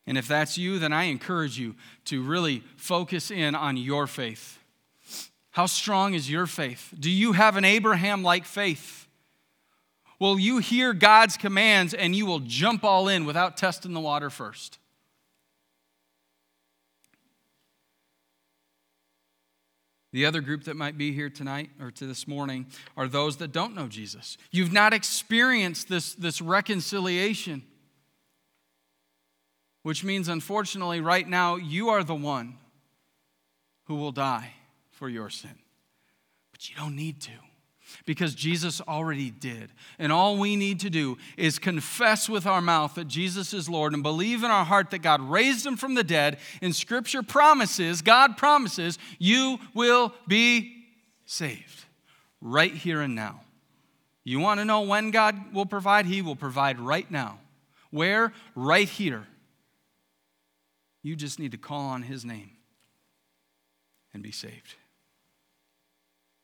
And 0.07 0.17
if 0.17 0.27
that's 0.27 0.57
you, 0.57 0.79
then 0.79 0.95
I 0.95 1.05
encourage 1.05 1.59
you 1.59 1.75
to 2.07 2.23
really 2.23 2.65
focus 2.77 3.31
in 3.31 3.55
on 3.55 3.77
your 3.77 4.07
faith 4.07 4.60
How 5.51 5.67
strong 5.67 6.15
is 6.15 6.31
your 6.31 6.47
faith? 6.47 6.95
Do 6.99 7.11
you 7.11 7.33
have 7.33 7.57
an 7.57 7.65
Abraham 7.65 8.23
like 8.23 8.45
faith? 8.45 9.09
Will 10.21 10.39
you 10.39 10.59
hear 10.59 10.93
God's 10.93 11.37
commands 11.37 11.93
and 11.93 12.15
you 12.15 12.27
will 12.27 12.41
jump 12.41 12.85
all 12.85 13.09
in 13.09 13.25
without 13.25 13.57
testing 13.57 13.93
the 13.93 14.01
water 14.01 14.31
first? 14.31 14.79
The 20.13 20.27
other 20.27 20.41
group 20.41 20.65
that 20.65 20.77
might 20.77 20.99
be 20.99 21.13
here 21.13 21.31
tonight 21.31 21.71
or 21.81 21.91
to 21.93 22.07
this 22.07 22.27
morning 22.27 22.67
are 22.97 23.07
those 23.09 23.37
that 23.39 23.53
don't 23.53 23.75
know 23.75 23.87
Jesus. 23.87 24.37
You've 24.51 24.73
not 24.73 24.93
experienced 24.93 25.89
this, 25.89 26.15
this 26.15 26.41
reconciliation, 26.41 27.63
which 29.83 30.03
means, 30.03 30.29
unfortunately, 30.29 31.01
right 31.01 31.29
now, 31.29 31.57
you 31.57 31.91
are 31.91 32.03
the 32.03 32.15
one 32.15 32.59
who 33.85 33.95
will 33.95 34.13
die 34.13 34.55
for 35.01 35.09
your 35.09 35.31
sin. 35.31 35.59
But 36.53 36.69
you 36.69 36.77
don't 36.77 36.95
need 36.95 37.23
to 37.23 37.31
because 38.05 38.35
Jesus 38.35 38.83
already 38.83 39.31
did. 39.31 39.71
And 39.99 40.13
all 40.13 40.37
we 40.37 40.57
need 40.57 40.81
to 40.81 40.91
do 40.91 41.17
is 41.39 41.59
confess 41.59 42.29
with 42.29 42.47
our 42.47 42.61
mouth 42.61 42.95
that 42.95 43.09
Jesus 43.09 43.55
is 43.55 43.69
Lord 43.69 43.95
and 43.95 44.03
believe 44.03 44.45
in 44.45 44.51
our 44.51 44.65
heart 44.65 44.91
that 44.91 45.01
God 45.01 45.23
raised 45.23 45.67
him 45.67 45.77
from 45.77 45.95
the 45.95 46.05
dead. 46.05 46.39
And 46.61 46.77
scripture 46.77 47.23
promises, 47.23 48.03
God 48.03 48.37
promises, 48.37 48.99
you 49.19 49.59
will 49.75 50.13
be 50.29 50.85
saved 51.25 51.87
right 52.43 52.75
here 52.75 53.01
and 53.01 53.15
now. 53.15 53.41
You 54.23 54.39
want 54.39 54.61
to 54.61 54.67
know 54.67 54.83
when 54.83 55.11
God 55.11 55.55
will 55.55 55.67
provide? 55.67 56.05
He 56.05 56.21
will 56.21 56.37
provide 56.37 56.79
right 56.79 57.11
now. 57.11 57.39
Where? 57.91 58.35
Right 58.55 58.89
here. 58.89 59.27
You 61.03 61.17
just 61.17 61.39
need 61.39 61.53
to 61.53 61.59
call 61.59 61.87
on 61.87 62.03
his 62.03 62.23
name 62.23 62.51
and 64.13 64.23
be 64.23 64.31
saved. 64.31 64.77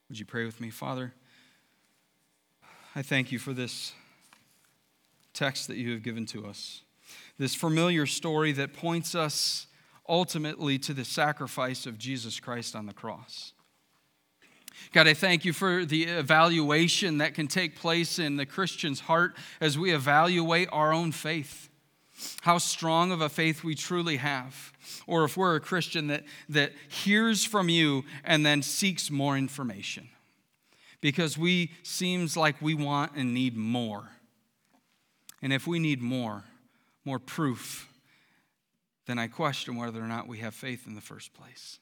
Would 0.08 0.18
you 0.18 0.24
pray 0.24 0.44
with 0.44 0.60
me, 0.60 0.70
Father? 0.70 1.12
I 2.94 3.02
thank 3.02 3.32
you 3.32 3.38
for 3.38 3.52
this 3.52 3.92
text 5.34 5.66
that 5.68 5.76
you 5.76 5.92
have 5.92 6.02
given 6.02 6.26
to 6.26 6.46
us, 6.46 6.82
this 7.38 7.54
familiar 7.54 8.06
story 8.06 8.52
that 8.52 8.72
points 8.72 9.14
us 9.14 9.66
ultimately 10.08 10.78
to 10.78 10.94
the 10.94 11.04
sacrifice 11.04 11.86
of 11.86 11.98
Jesus 11.98 12.40
Christ 12.40 12.76
on 12.76 12.86
the 12.86 12.92
cross. 12.92 13.52
God, 14.92 15.08
I 15.08 15.14
thank 15.14 15.44
you 15.44 15.52
for 15.52 15.84
the 15.84 16.04
evaluation 16.04 17.18
that 17.18 17.34
can 17.34 17.48
take 17.48 17.76
place 17.76 18.18
in 18.18 18.36
the 18.36 18.46
Christian's 18.46 19.00
heart 19.00 19.36
as 19.60 19.78
we 19.78 19.92
evaluate 19.92 20.68
our 20.70 20.92
own 20.92 21.12
faith. 21.12 21.68
How 22.42 22.58
strong 22.58 23.12
of 23.12 23.20
a 23.20 23.28
faith 23.28 23.62
we 23.62 23.74
truly 23.74 24.16
have. 24.16 24.72
Or 25.06 25.24
if 25.24 25.36
we're 25.36 25.56
a 25.56 25.60
Christian 25.60 26.06
that, 26.08 26.24
that 26.48 26.72
hears 26.88 27.44
from 27.44 27.68
you 27.68 28.04
and 28.24 28.44
then 28.44 28.62
seeks 28.62 29.10
more 29.10 29.36
information 29.36 30.08
because 31.00 31.36
we 31.36 31.72
seems 31.82 32.36
like 32.36 32.60
we 32.60 32.74
want 32.74 33.12
and 33.16 33.34
need 33.34 33.56
more. 33.56 34.10
And 35.42 35.52
if 35.52 35.66
we 35.66 35.78
need 35.78 36.00
more, 36.00 36.44
more 37.04 37.18
proof, 37.18 37.88
then 39.06 39.18
I 39.18 39.28
question 39.28 39.76
whether 39.76 40.02
or 40.02 40.08
not 40.08 40.26
we 40.26 40.38
have 40.38 40.54
faith 40.54 40.86
in 40.86 40.94
the 40.94 41.00
first 41.00 41.34
place. 41.34 41.78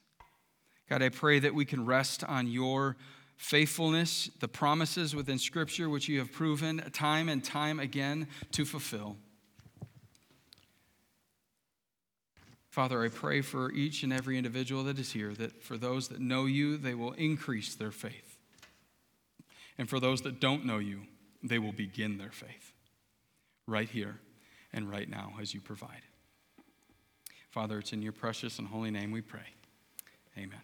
God, 0.89 1.01
I 1.01 1.09
pray 1.09 1.39
that 1.39 1.55
we 1.55 1.65
can 1.65 1.85
rest 1.85 2.23
on 2.23 2.47
your 2.47 2.95
faithfulness, 3.37 4.29
the 4.39 4.47
promises 4.47 5.15
within 5.15 5.39
Scripture, 5.39 5.89
which 5.89 6.07
you 6.07 6.19
have 6.19 6.31
proven 6.31 6.77
time 6.93 7.27
and 7.27 7.43
time 7.43 7.79
again 7.79 8.27
to 8.51 8.65
fulfill. 8.65 9.17
Father, 12.75 13.01
I 13.01 13.07
pray 13.07 13.39
for 13.39 13.71
each 13.71 14.03
and 14.03 14.11
every 14.11 14.37
individual 14.37 14.83
that 14.83 14.99
is 14.99 15.13
here 15.13 15.33
that 15.35 15.63
for 15.63 15.77
those 15.77 16.09
that 16.09 16.19
know 16.19 16.43
you, 16.43 16.75
they 16.75 16.93
will 16.93 17.13
increase 17.13 17.73
their 17.73 17.89
faith. 17.89 18.37
And 19.77 19.89
for 19.89 19.97
those 20.01 20.23
that 20.23 20.41
don't 20.41 20.65
know 20.65 20.79
you, 20.79 21.03
they 21.41 21.57
will 21.57 21.71
begin 21.71 22.17
their 22.17 22.33
faith 22.33 22.73
right 23.65 23.87
here 23.87 24.19
and 24.73 24.91
right 24.91 25.09
now 25.09 25.35
as 25.39 25.53
you 25.53 25.61
provide. 25.61 26.01
Father, 27.49 27.79
it's 27.79 27.93
in 27.93 28.01
your 28.01 28.11
precious 28.11 28.59
and 28.59 28.67
holy 28.67 28.91
name 28.91 29.11
we 29.11 29.21
pray. 29.21 29.53
Amen. 30.37 30.59